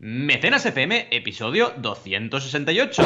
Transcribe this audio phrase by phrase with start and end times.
[0.00, 3.02] Mecenas FM, episodio 268.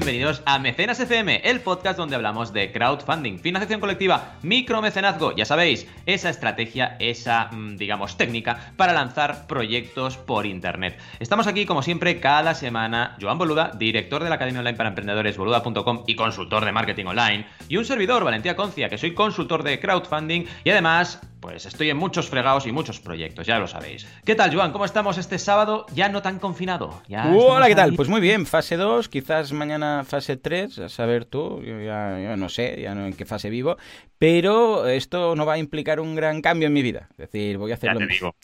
[0.00, 5.86] Bienvenidos a Mecenas FM, el podcast donde hablamos de crowdfunding, financiación colectiva, micromecenazgo, ya sabéis,
[6.06, 10.98] esa estrategia, esa, mm, digamos, técnica para lanzar proyectos por internet.
[11.18, 15.36] Estamos aquí, como siempre, cada semana, Joan Boluda, director de la Academia Online para Emprendedores,
[15.36, 19.80] boluda.com y consultor de marketing online, y un servidor, Valentía Concia, que soy consultor de
[19.80, 24.06] crowdfunding y además pues estoy en muchos fregados y muchos proyectos, ya lo sabéis.
[24.24, 24.72] ¿Qué tal, Joan?
[24.72, 25.86] ¿Cómo estamos este sábado?
[25.94, 27.02] Ya no tan confinado.
[27.08, 27.94] Ya Hola, ¿qué tal?
[27.94, 32.48] Pues muy bien, fase 2, quizás mañana fase 3, a saber tú, yo ya, no
[32.48, 33.76] sé, ya no en qué fase vivo,
[34.18, 37.08] pero esto no va a implicar un gran cambio en mi vida.
[37.12, 38.34] Es decir, voy a hacer, lo, mismo.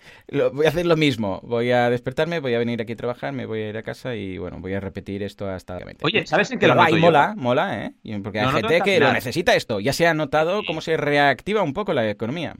[0.53, 1.41] voy a hacer lo mismo.
[1.42, 4.14] Voy a despertarme, voy a venir aquí a trabajar, me voy a ir a casa
[4.14, 5.78] y bueno, voy a repetir esto hasta...
[6.03, 8.20] Oye, ¿sabes en qué lo noto mola, mola, ¿eh?
[8.22, 9.81] Porque hay gente que lo necesita esto.
[9.81, 12.55] Ya se ha notado cómo se reactiva un poco la economía.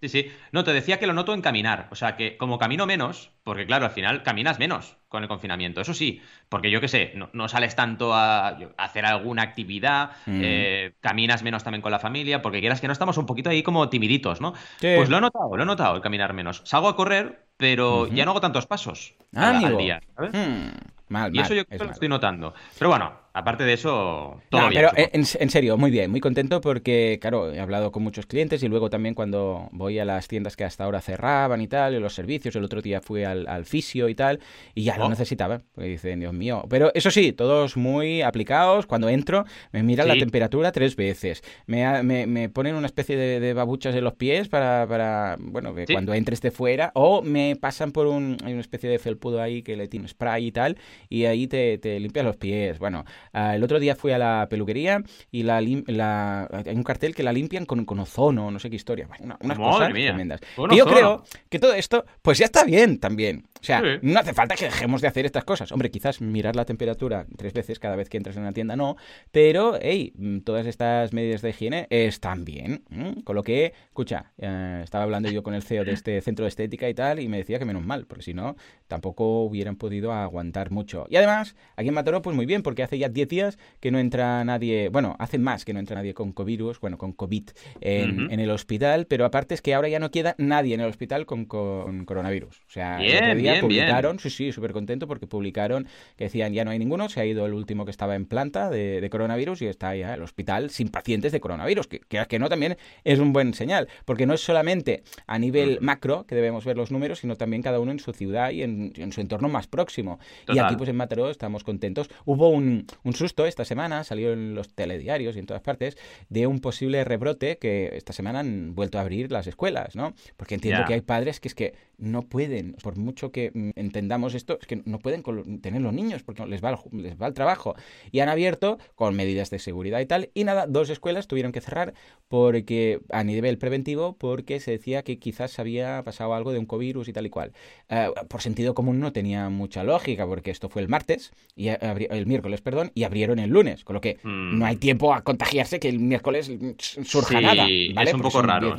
[0.00, 0.32] Sí, sí.
[0.52, 1.88] No, te decía que lo noto en caminar.
[1.90, 5.80] O sea, que como camino menos, porque claro, al final caminas menos con el confinamiento.
[5.80, 10.40] Eso sí, porque yo qué sé, no, sales tanto a, hacer alguna actividad, mm.
[10.42, 13.62] eh, caminas menos también con la familia, porque quieras que no estamos un poquito ahí
[13.62, 14.54] como timiditos, ¿no?
[14.80, 16.62] Pues lo he notado, lo he nototado el caminar menos.
[16.64, 20.32] Salgo a correr, pero ya no hago tantos pasos al, día, ¿sabes?
[20.32, 20.68] Hmm.
[21.08, 22.54] Mal, y eso yo creo que lo estoy notando.
[22.78, 24.86] Pero bueno, aparte de eso, todo bien.
[24.94, 28.68] Pero en, serio, muy bien, muy contento porque, claro, he hablado con muchos clientes y
[28.68, 32.14] luego también cuando voy a las tiendas que hasta ahora cerraban y tal, y los
[32.14, 34.40] servicios, el otro día fui al, al fisio y tal,
[34.74, 35.08] y ya lo oh.
[35.08, 36.64] necesitaba, porque dicen, Dios mío.
[36.68, 38.86] Pero eso sí, todos muy aplicados.
[38.86, 41.42] Cuando entro, me miran la temperatura tres veces.
[41.66, 46.14] Me, me, ponen una especie de, babuchas en los pies para, para bueno, que cuando
[46.14, 49.76] entre esté fuera, o me pasan por un, hay una especie de felpudo ahí que
[49.76, 50.76] le tiene spray y tal,
[51.08, 52.78] y ahí te, te limpias los pies.
[52.78, 57.22] Bueno, Ah, el otro día fui a la peluquería y la, hay un cartel que
[57.22, 59.08] la limpian con, con ozono, no sé qué historia.
[59.40, 60.40] unas cosas tremendas.
[60.70, 63.44] Y yo creo que todo esto, pues ya está bien también.
[63.60, 65.72] O sea, no hace falta que dejemos de hacer estas cosas.
[65.72, 68.96] Hombre, quizás mirar la temperatura tres veces cada vez que entras en una tienda no,
[69.30, 72.84] pero, hey, mm, todas estas medidas de higiene están bien.
[73.24, 76.50] Con lo que, escucha, eh, estaba hablando yo con el CEO de este centro de
[76.50, 78.56] estética y tal, y me decía que menos mal, porque si no,
[78.88, 81.06] tampoco hubieran podido aguantar mucho.
[81.08, 83.98] Y además, aquí en Mataró, pues muy bien, porque hace ya 10 días que no
[83.98, 87.50] entra nadie, bueno, hace más que no entra nadie con COVID, bueno, con COVID
[87.80, 90.88] en, en, el hospital, pero aparte es que ahora ya no queda nadie en el
[90.88, 92.58] hospital con, con coronavirus.
[92.66, 96.78] O sea, bien, publicaron, sí, sí, súper contento porque publicaron que decían ya no hay
[96.78, 100.14] ninguno, se ha ido el último que estaba en planta de, coronavirus y está ya
[100.14, 104.26] el hospital sin pacientes de coronavirus, que, que, no también es un buen señal, porque
[104.26, 107.92] no es solamente a nivel macro que debemos ver los números, sino también cada uno
[107.92, 108.77] en su ciudad y en,
[109.10, 110.18] su entorno más próximo.
[110.48, 112.10] Y aquí pues en Mataró estamos contentos.
[112.24, 115.96] Hubo un, un susto esta semana, salió en los telediarios y en todas partes,
[116.28, 120.14] de un posible rebrote que esta semana han vuelto a abrir las escuelas, ¿no?
[120.36, 124.34] Porque entiendo que hay padres que es que no pueden, por mucho que mm, entendamos
[124.34, 125.22] esto, es que no pueden
[125.60, 127.74] tener los niños porque les va, el, les va el trabajo.
[128.12, 130.30] Y han abierto con medidas de seguridad y tal.
[130.34, 131.94] Y nada, dos escuelas tuvieron que cerrar
[132.28, 137.08] porque a nivel preventivo porque se decía que quizás había pasado algo de un covirus
[137.08, 137.52] y tal y cual.
[137.88, 142.26] Eh, por sentido común no tenía mucha lógica porque esto fue el martes, y el
[142.26, 143.84] miércoles, perdón, y abrieron el lunes.
[143.84, 144.80] Con lo que no hay mm.
[144.80, 147.66] tiempo a contagiarse que el miércoles surja nada.
[147.94, 148.10] ¿vale?
[148.10, 148.76] Es un poco raro.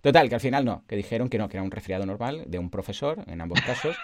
[0.00, 2.58] Total, que al final no, que dijeron que no, que era un resfriado normal de
[2.58, 3.96] un profesor, en ambos casos.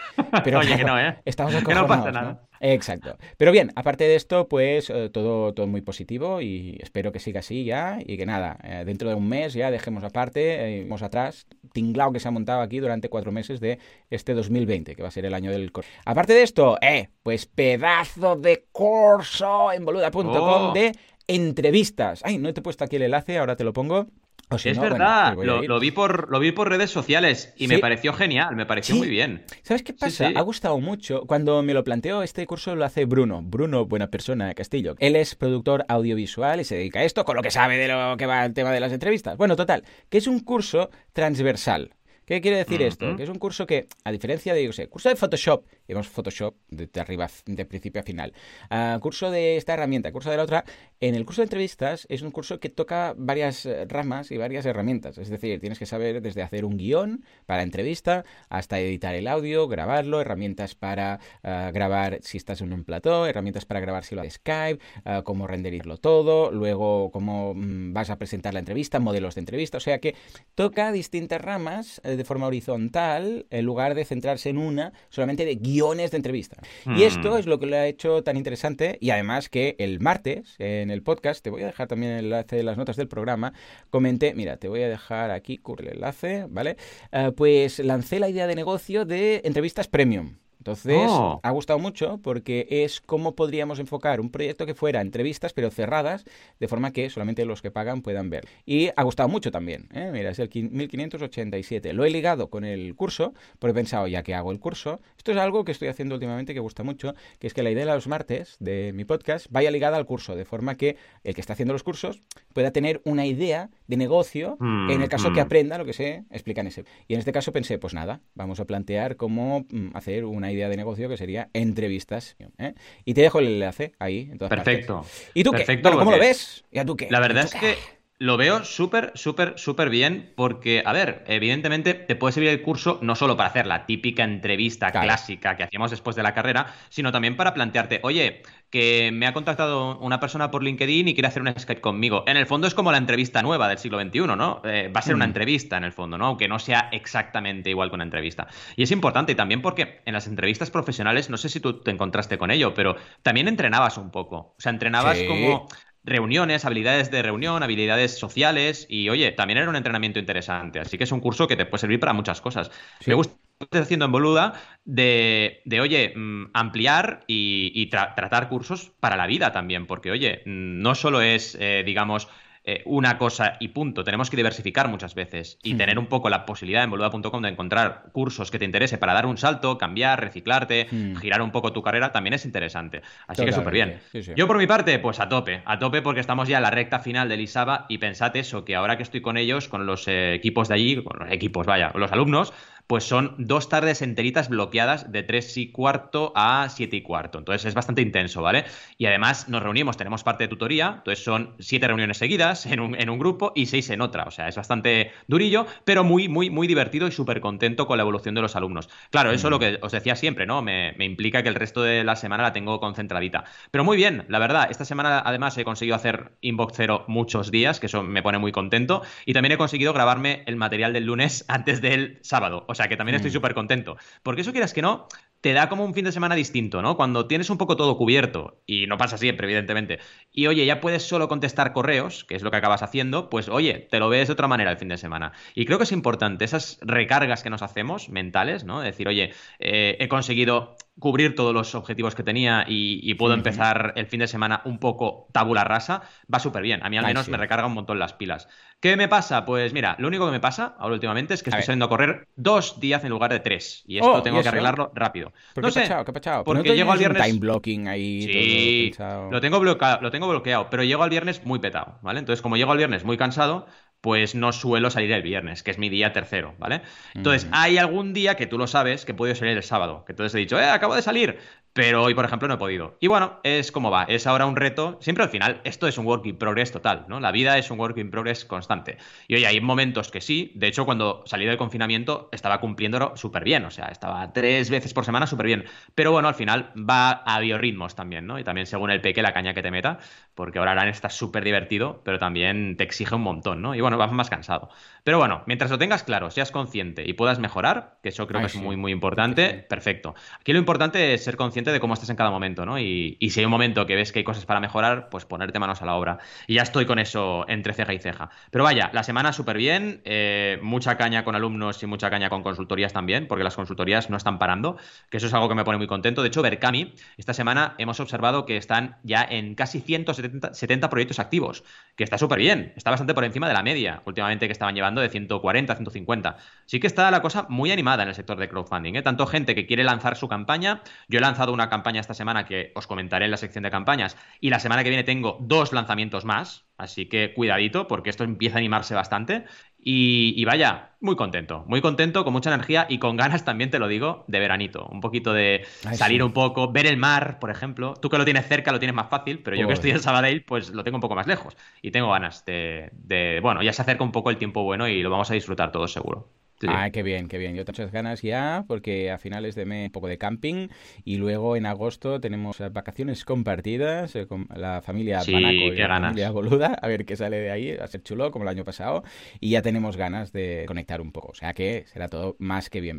[0.45, 1.19] Pero Oye, que no, ¿eh?
[1.25, 2.43] Estamos que no pasa nada.
[2.61, 3.17] Exacto.
[3.37, 7.41] Pero bien, aparte de esto, pues eh, todo, todo muy positivo y espero que siga
[7.41, 11.47] así ya y que nada, eh, dentro de un mes ya dejemos aparte, eh, atrás,
[11.73, 13.79] tinglao que se ha montado aquí durante cuatro meses de
[14.11, 15.91] este 2020, que va a ser el año del corso.
[16.05, 20.73] Aparte de esto, eh, pues pedazo de curso en boluda.com oh.
[20.73, 20.93] de
[21.27, 22.21] entrevistas.
[22.25, 24.06] Ay, no te he puesto aquí el enlace, ahora te lo pongo
[24.50, 28.64] es verdad, lo, vi por, lo vi por redes sociales y me pareció genial, me
[28.64, 29.44] pareció muy bien.
[29.62, 30.28] ¿Sabes qué pasa?
[30.34, 31.22] ha gustado mucho.
[31.26, 33.43] Cuando me lo planteo, este curso lo hace Bruno.
[33.43, 34.94] Bruno, buena persona Castillo.
[35.00, 38.16] Él es productor audiovisual y se dedica a esto con lo que sabe de lo
[38.16, 39.37] que va el tema de las entrevistas.
[39.37, 41.96] Bueno, total, que es un curso transversal.
[42.26, 43.14] ¿Qué quiere decir esto?
[43.14, 46.56] Que es un curso que, a diferencia de, yo sé, curso de Photoshop, vemos Photoshop
[46.70, 48.32] de, arriba, de principio a final,
[48.69, 50.64] uh, curso de esta herramienta, curso de la otra,
[50.99, 54.67] en el curso de entrevistas es un curso que toca varias eh, ramas y varias
[54.67, 55.19] herramientas.
[55.19, 59.69] Es decir, tienes que saber desde hacer un guion para entrevista hasta editar el audio,
[59.69, 64.22] grabarlo, herramientas para uh, grabar si estás en un plató, herramientas para grabar si lo
[64.22, 69.37] haces Skype, uh, cómo renderizarlo todo, luego cómo mm, vas a presentar la entrevista, modelos
[69.37, 69.76] de entrevista.
[69.76, 70.17] O sea que
[70.56, 76.11] toca distintas ramas de forma horizontal en lugar de centrarse en una solamente de guiones
[76.11, 76.57] de entrevista.
[76.97, 77.39] Y esto mm.
[77.39, 81.03] es lo que lo ha hecho tan interesante y además que el martes en el
[81.03, 83.53] podcast, te voy a dejar también el enlace de las notas del programa,
[83.91, 86.77] comenté, mira, te voy a dejar aquí, curre el enlace, ¿vale?
[87.13, 90.37] Uh, pues lancé la idea de negocio de entrevistas premium.
[90.67, 91.39] Entonces, oh.
[91.45, 96.25] ha gustado mucho porque es cómo podríamos enfocar un proyecto que fuera entrevistas, pero cerradas,
[96.59, 98.49] de forma que solamente los que pagan puedan ver.
[98.65, 99.89] Y ha gustado mucho también.
[99.95, 100.11] ¿eh?
[100.13, 101.93] Mira, es el 1587.
[101.93, 105.31] Lo he ligado con el curso, porque he pensado, ya que hago el curso, esto
[105.31, 107.93] es algo que estoy haciendo últimamente que gusta mucho, que es que la idea de
[107.93, 111.53] los martes de mi podcast vaya ligada al curso, de forma que el que está
[111.53, 112.23] haciendo los cursos
[112.53, 115.47] pueda tener una idea de negocio mm, en el caso que mm.
[115.47, 116.85] aprenda lo que se explica en ese.
[117.07, 120.56] Y en este caso pensé, pues nada, vamos a plantear cómo mm, hacer una idea
[120.56, 122.37] idea de negocio que sería entrevistas.
[122.58, 122.75] ¿eh?
[123.05, 124.32] Y te dejo el enlace ahí.
[124.49, 125.05] Perfecto.
[125.35, 125.81] ¿Y tú qué?
[125.82, 126.64] ¿Cómo lo ves?
[126.70, 127.08] ¿Y tú qué?
[127.11, 127.76] La verdad es que
[128.19, 132.99] lo veo súper, súper, súper bien porque, a ver, evidentemente te puede servir el curso
[133.03, 137.13] no solo para hacer la típica entrevista clásica que hacíamos después de la carrera, sino
[137.13, 141.43] también para plantearte, oye, que me ha contactado una persona por LinkedIn y quiere hacer
[141.43, 142.25] un Skype conmigo.
[142.27, 144.61] En el fondo es como la entrevista nueva del siglo XXI, ¿no?
[144.65, 145.31] Eh, va a ser una mm.
[145.31, 146.27] entrevista en el fondo, ¿no?
[146.27, 148.49] Aunque no sea exactamente igual que una entrevista.
[148.77, 152.39] Y es importante también porque en las entrevistas profesionales, no sé si tú te encontraste
[152.39, 154.37] con ello, pero también entrenabas un poco.
[154.37, 155.69] O sea, entrenabas como
[156.06, 161.05] reuniones, habilidades de reunión, habilidades sociales y oye, también era un entrenamiento interesante, así que
[161.05, 162.70] es un curso que te puede servir para muchas cosas.
[163.05, 164.53] Me gusta estás haciendo en Boluda
[164.85, 170.81] de, de oye, mm, ampliar y, tratar cursos para la vida también, porque oye, mm,
[170.81, 172.29] no solo es, eh, digamos,
[172.69, 174.03] eh, una cosa y punto.
[174.03, 178.07] Tenemos que diversificar muchas veces y tener un poco la posibilidad en boluda.com de encontrar
[178.11, 180.89] cursos que te interese para dar un salto, cambiar, reciclarte,
[181.21, 183.03] girar un poco tu carrera, también es interesante.
[183.29, 184.01] Así que súper bien.
[184.35, 186.99] Yo por mi parte, pues a tope, a tope porque estamos ya en la recta
[186.99, 190.35] final del ISABA y pensad eso, que ahora que estoy con ellos, con los eh,
[190.35, 192.53] equipos de allí, con los equipos, vaya, los alumnos,
[192.87, 197.38] pues son dos tardes enteritas bloqueadas de 3 y cuarto a 7 y cuarto.
[197.38, 198.65] Entonces es bastante intenso, ¿vale?
[198.99, 202.94] Y además nos reunimos, tenemos parte de tutoría, entonces son siete reuniones seguidas en un,
[202.94, 204.25] en un grupo y seis en otra.
[204.25, 208.03] O sea, es bastante durillo, pero muy, muy, muy divertido y súper contento con la
[208.03, 208.89] evolución de los alumnos.
[209.11, 210.62] Claro, eso es lo que os decía siempre, ¿no?
[210.62, 213.44] Me, me implica que el resto de la semana la tengo concentradita.
[213.71, 217.81] Pero muy bien, la verdad, esta semana además he conseguido hacer Inbox Zero muchos días,
[217.81, 219.03] que eso me pone muy contento.
[219.25, 222.65] Y también he conseguido grabarme el material del lunes antes del sábado.
[222.76, 223.34] Sea que también estoy mm.
[223.34, 223.96] súper contento.
[224.23, 225.08] Porque eso quieras que no,
[225.40, 226.96] te da como un fin de semana distinto, ¿no?
[226.96, 229.99] Cuando tienes un poco todo cubierto, y no pasa siempre, evidentemente,
[230.32, 233.87] y oye, ya puedes solo contestar correos, que es lo que acabas haciendo, pues oye,
[233.90, 235.32] te lo ves de otra manera el fin de semana.
[235.55, 238.81] Y creo que es importante esas recargas que nos hacemos mentales, ¿no?
[238.81, 244.06] Decir, oye, eh, he conseguido cubrir todos los objetivos que tenía y, puedo empezar el
[244.06, 246.02] fin de semana un poco tabula rasa,
[246.32, 246.82] va súper bien.
[246.82, 248.49] A mí al menos me recarga un montón las pilas.
[248.81, 249.44] ¿Qué me pasa?
[249.44, 252.28] Pues mira, lo único que me pasa ahora últimamente es que estoy saliendo a correr
[252.37, 253.82] dos días en lugar de tres.
[253.87, 255.32] Y esto oh, tengo que arreglarlo rápido.
[255.56, 257.25] no sé, qué pachado, porque llego al viernes.
[257.25, 258.23] time blocking ahí.
[258.23, 262.20] Sí, lo tengo bloqueado, lo tengo bloqueado, pero llego al viernes muy petado, ¿vale?
[262.20, 263.67] Entonces, como llego al viernes muy cansado,
[264.00, 266.82] pues no suelo salir el viernes, que es mi día tercero, ¿vale?
[267.14, 270.34] Entonces, hay algún día que tú lo sabes que puedo salir el sábado, que entonces
[270.34, 271.38] he dicho, eh, acabo de salir,
[271.76, 272.96] pero hoy, por ejemplo, no he podido.
[273.00, 274.96] Y bueno, es como va, es ahora un reto.
[275.02, 277.20] Siempre al final, esto es un work in progress total, ¿no?
[277.20, 278.96] La vida es un work in progress constante.
[279.29, 280.53] Y oye, hay momentos que sí.
[280.55, 283.67] De hecho, cuando salí del confinamiento, estaba cumpliéndolo súper bien.
[283.67, 285.65] O sea, estaba tres veces por semana súper bien.
[285.94, 288.39] Pero bueno, al final va a biorritmos también, ¿no?
[288.39, 289.98] Y también según el peque, la caña que te meta,
[290.34, 293.74] porque ahora harán está súper divertido, pero también te exige un montón, ¿no?
[293.74, 294.70] Y bueno, vas más cansado.
[295.05, 298.46] Pero bueno, mientras lo tengas claro, seas consciente y puedas mejorar, que eso creo que
[298.46, 300.15] es muy, muy importante, perfecto.
[300.41, 302.79] Aquí lo importante es ser consciente de cómo estás en cada momento, ¿no?
[302.79, 305.82] Y, si hay un momento que ves que hay cosas para mejorar, pues ponerte manos
[305.82, 306.19] a la obra.
[306.46, 308.31] Y ya estoy con eso entre ceja y ceja.
[308.51, 312.43] Pero vaya, la semana súper bien, eh, mucha caña con alumnos y mucha caña con
[312.43, 314.77] consultorías también, porque las consultorías no están parando,
[315.11, 316.23] que eso es algo que me pone muy contento.
[316.23, 321.65] De hecho, Berkami, esta semana hemos observado que están ya en casi 170 proyectos activos,
[321.96, 325.01] que está súper bien, está bastante por encima de la media últimamente que estaban llevando
[325.01, 326.37] de 140, 150.
[326.65, 328.94] Sí que está la cosa muy animada en el sector de crowdfunding.
[328.96, 329.03] ¿eh?
[329.03, 330.82] Tanto gente que quiere lanzar su campaña.
[331.08, 334.17] Yo he lanzado una campaña esta semana que os comentaré en la sección de campañas.
[334.41, 336.65] Y la semana que viene tengo dos lanzamientos más.
[336.79, 339.44] Así que cuidadito, porque esto empieza a animarse bastante.
[339.89, 343.86] Y, vaya, muy contento, muy contento, con mucha energía y con ganas también, te lo
[343.86, 344.84] digo, de veranito.
[344.86, 347.94] Un poquito de salir un poco, ver el mar, por ejemplo.
[347.94, 350.43] Tú que lo tienes cerca lo tienes más fácil, pero yo que estoy en Sabadell,
[350.43, 351.56] pues lo tengo un poco más lejos.
[351.82, 355.03] Y tengo ganas de, de, bueno, ya se acerca un poco el tiempo bueno y
[355.03, 356.29] lo vamos a disfrutar todos seguro.
[356.67, 357.55] Ah, qué bien, qué bien.
[357.55, 360.69] Yo muchas ganas ya, porque a finales de mes un poco de camping
[361.05, 366.01] y luego en agosto tenemos vacaciones compartidas eh, con la familia sí, Panaco y la
[366.01, 368.65] familia Boluda, a ver qué sale de ahí, va a ser chulo como el año
[368.65, 369.05] pasado
[369.41, 372.81] y ya tenemos ganas de conectar un poco, o sea que será todo más que
[372.81, 372.96] bien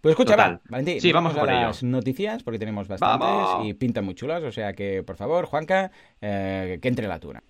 [0.00, 4.14] Pues escucha, va, Valentín, sí, vamos, a las noticias porque tenemos bastantes y pintan muy
[4.14, 7.42] chulas, o sea que por favor, Juanca, eh, que entre la tuna.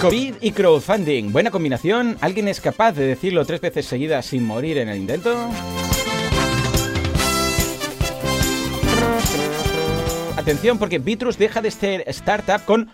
[0.00, 1.30] COVID y crowdfunding.
[1.30, 2.16] Buena combinación.
[2.22, 5.36] ¿Alguien es capaz de decirlo tres veces seguidas sin morir en el intento?
[10.38, 12.90] Atención porque Bitrus deja de ser startup con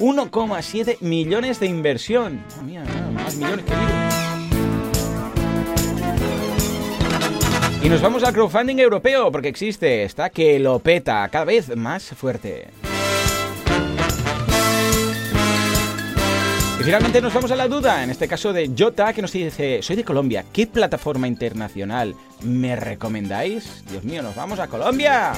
[0.00, 2.42] 1,7 millones de inversión.
[2.64, 3.72] mía, más millones que
[7.86, 12.02] Y nos vamos al crowdfunding europeo porque existe, está que lo peta cada vez más
[12.02, 12.66] fuerte.
[16.80, 19.82] Y finalmente nos vamos a la duda, en este caso de Jota, que nos dice,
[19.82, 23.84] soy de Colombia, ¿qué plataforma internacional me recomendáis?
[23.90, 25.32] Dios mío, nos vamos a Colombia.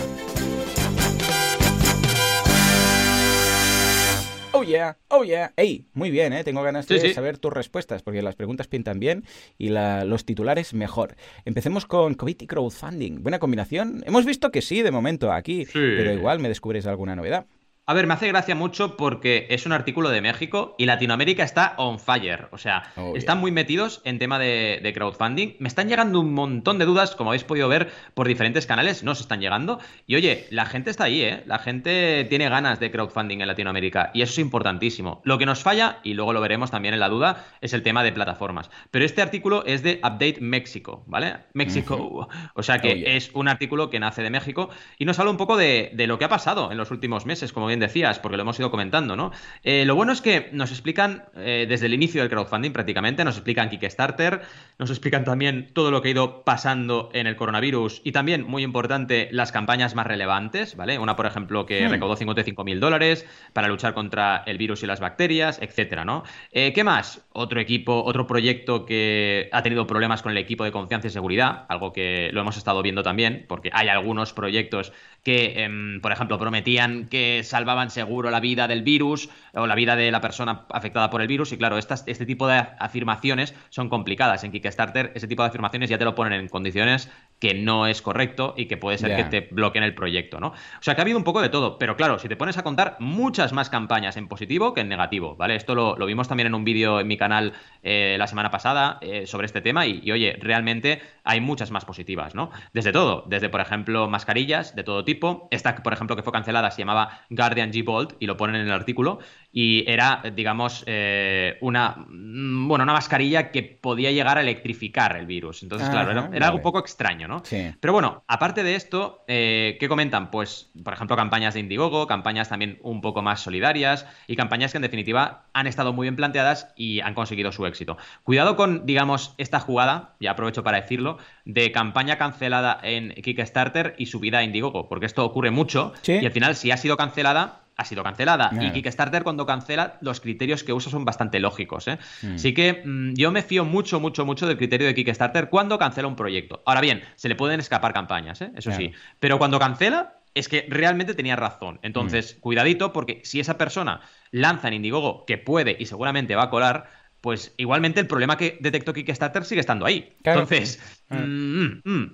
[4.52, 5.54] Oh yeah, oh yeah.
[5.56, 6.44] Ey, muy bien, ¿eh?
[6.44, 9.25] Tengo ganas de saber tus respuestas, porque las preguntas pintan bien
[9.56, 11.16] y los titulares mejor.
[11.47, 13.23] Empecemos con COVID y crowdfunding.
[13.23, 14.02] ¿Buena combinación?
[14.06, 17.47] Hemos visto que sí, de momento, aquí, pero igual me descubres alguna novedad.
[17.90, 21.75] A ver, me hace gracia mucho porque es un artículo de México y Latinoamérica está
[21.76, 22.47] on fire.
[22.52, 25.56] O sea, oh, están muy metidos en tema de, crowdfunding.
[25.59, 29.18] Me están llegando un montón de dudas, como habéis podido ver por diferentes canales, nos
[29.18, 29.80] están llegando.
[30.06, 31.42] Y oye, la gente está ahí, ¿eh?
[31.47, 35.20] La gente tiene ganas de crowdfunding en Latinoamérica y eso es importantísimo.
[35.25, 38.04] Lo que nos falla, y luego lo veremos también en la duda, es el tema
[38.04, 38.70] de plataformas.
[38.92, 41.38] Pero este artículo es de Update México, ¿vale?
[41.54, 42.28] México.
[42.54, 45.37] O sea que oh, es un artículo que nace de México y nos habla un
[45.37, 48.37] poco de, de lo que ha pasado en los últimos meses, como bien decías, porque
[48.37, 49.32] lo hemos ido comentando, ¿no?
[49.62, 53.37] Eh, lo bueno es que nos explican eh, desde el inicio del crowdfunding prácticamente, nos
[53.37, 54.42] explican Kickstarter,
[54.78, 58.62] nos explican también todo lo que ha ido pasando en el coronavirus y también, muy
[58.62, 60.99] importante, las campañas más relevantes, ¿vale?
[60.99, 61.90] Una, por ejemplo, que hmm.
[61.90, 66.25] recaudó 55 mil dólares para luchar contra el virus y las bacterias, etcétera, ¿no?
[66.52, 67.25] Eh, ¿Qué más?
[67.32, 71.64] Otro equipo, otro proyecto que ha tenido problemas con el equipo de confianza y seguridad,
[71.68, 76.38] algo que lo hemos estado viendo también, porque hay algunos proyectos que, em, por ejemplo,
[76.38, 81.10] prometían que salvaban seguro la vida del virus o la vida de la persona afectada
[81.10, 81.52] por el virus.
[81.52, 84.44] Y claro, estas, este tipo de afirmaciones son complicadas.
[84.44, 87.10] En Kickstarter, ese tipo de afirmaciones ya te lo ponen en condiciones
[87.40, 90.48] que no es correcto y que puede ser que te bloqueen el proyecto, ¿no?
[90.48, 92.62] O sea que ha habido un poco de todo, pero claro, si te pones a
[92.62, 95.56] contar muchas más campañas en positivo que en negativo, ¿vale?
[95.56, 99.26] Esto lo, vimos también en un vídeo en mi canal eh, la semana pasada eh,
[99.26, 102.50] sobre este tema y, oye, realmente hay muchas más positivas, ¿no?
[102.74, 106.70] Desde todo, desde por ejemplo mascarillas de todo tipo, esta por ejemplo que fue cancelada
[106.70, 109.19] se llamaba Guardian G Bolt y lo ponen en el artículo
[109.52, 115.26] y era, digamos, eh, una, mm, bueno, una mascarilla que podía llegar a electrificar el
[115.26, 115.62] virus.
[115.62, 117.42] Entonces, claro, era, era algo un poco extraño, ¿no?
[117.45, 117.73] Sí.
[117.80, 120.30] Pero bueno, aparte de esto, eh, ¿qué comentan?
[120.30, 124.78] Pues, por ejemplo, campañas de Indiegogo, campañas también un poco más solidarias y campañas que
[124.78, 127.97] en definitiva han estado muy bien planteadas y han conseguido su éxito.
[128.23, 134.07] Cuidado con, digamos, esta jugada, y aprovecho para decirlo, de campaña cancelada en Kickstarter y
[134.07, 137.84] subida a Indiegogo, porque esto ocurre mucho y al final, si ha sido cancelada, ha
[137.84, 138.50] sido cancelada.
[138.60, 141.88] Y Kickstarter cuando cancela, los criterios que usa son bastante lógicos.
[141.88, 141.99] ¿eh?
[142.20, 142.34] Mm.
[142.34, 146.06] Así que mm, yo me fío mucho, mucho, mucho del criterio de Kickstarter cuando cancela
[146.06, 146.62] un proyecto.
[146.66, 148.52] Ahora bien, se le pueden escapar campañas, ¿eh?
[148.54, 148.92] eso sí.
[149.18, 151.80] Pero cuando cancela, es que realmente tenía razón.
[151.82, 152.40] Entonces, mm.
[152.40, 156.90] cuidadito, porque si esa persona lanza en Indiegogo que puede y seguramente va a colar,
[157.20, 160.14] pues igualmente el problema que detectó Kickstarter sigue estando ahí.
[160.22, 160.80] Entonces,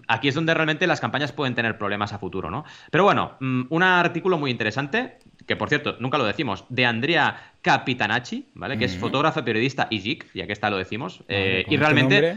[0.09, 2.65] aquí es donde realmente las campañas pueden tener problemas a futuro, ¿no?
[2.91, 8.47] Pero bueno, un artículo muy interesante que por cierto, nunca lo decimos, de Andrea Capitanacci,
[8.55, 8.77] ¿vale?
[8.77, 11.23] Que es fotógrafa, periodista y geek, ya que está lo decimos.
[11.29, 12.37] Eh, y realmente...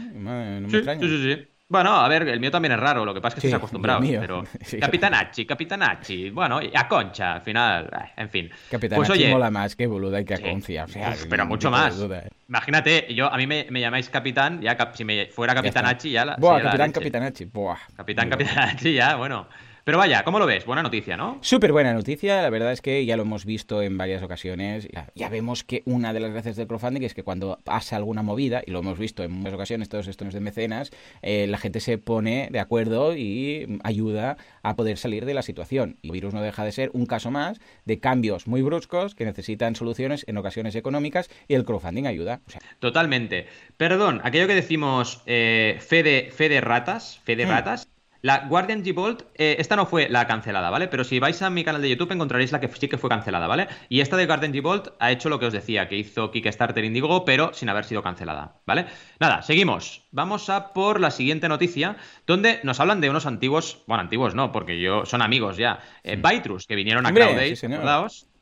[0.68, 3.40] sí, sí, sí, Bueno, a ver, el mío también es raro, lo que pasa es
[3.40, 4.00] que estoy acostumbrado.
[4.00, 4.44] Pero
[4.80, 8.50] Capitanacci, Capitanacci, bueno, y a Concha, al final, eh, en fin.
[8.70, 10.86] Capitanacci pues, oye, mola más que boluda y que a Concia.
[11.28, 12.00] pero mucho más.
[12.00, 12.28] Eh.
[12.48, 16.36] Imagínate, yo a mí me, llamáis capitán, ya si me fuera Capitanacci ya la.
[16.36, 17.78] Buah, Capitán Capitanacci, buah.
[17.96, 19.48] Capitán Capitanacci ya, bueno.
[19.84, 20.66] Pero vaya, ¿cómo lo ves?
[20.66, 21.38] Buena noticia, ¿no?
[21.40, 22.42] Súper buena noticia.
[22.42, 24.88] La verdad es que ya lo hemos visto en varias ocasiones.
[25.14, 28.62] Ya, vemos que una de las gracias del crowdfunding es que cuando pasa alguna movida,
[28.66, 30.90] y lo hemos visto en muchas ocasiones, todos estos de mecenas,
[31.22, 35.96] eh, la gente se pone de acuerdo y ayuda a poder salir de la situación.
[36.02, 39.24] Y el virus no deja de ser un caso más de cambios muy bruscos que
[39.24, 42.40] necesitan soluciones en ocasiones económicas y el crowdfunding ayuda.
[42.78, 43.46] Totalmente.
[43.76, 47.50] Perdón, aquello que decimos eh, fe, de, fe de ratas, fe de hmm.
[47.50, 47.88] ratas,
[48.22, 50.88] la Guardian G-Bolt, eh, esta no fue la cancelada, ¿vale?
[50.88, 53.46] Pero si vais a mi canal de YouTube encontraréis la que sí que fue cancelada,
[53.46, 53.68] ¿vale?
[53.88, 57.24] Y esta de Guardian G-Bolt ha hecho lo que os decía, que hizo Kickstarter Indigo,
[57.24, 58.86] pero sin haber sido cancelada, ¿vale?
[59.18, 60.02] Nada, seguimos.
[60.10, 61.96] Vamos a por la siguiente noticia,
[62.26, 66.20] donde nos hablan de unos antiguos, bueno, antiguos no, porque yo son amigos ya, eh,
[66.66, 67.66] que vinieron a CrowdAce, sí,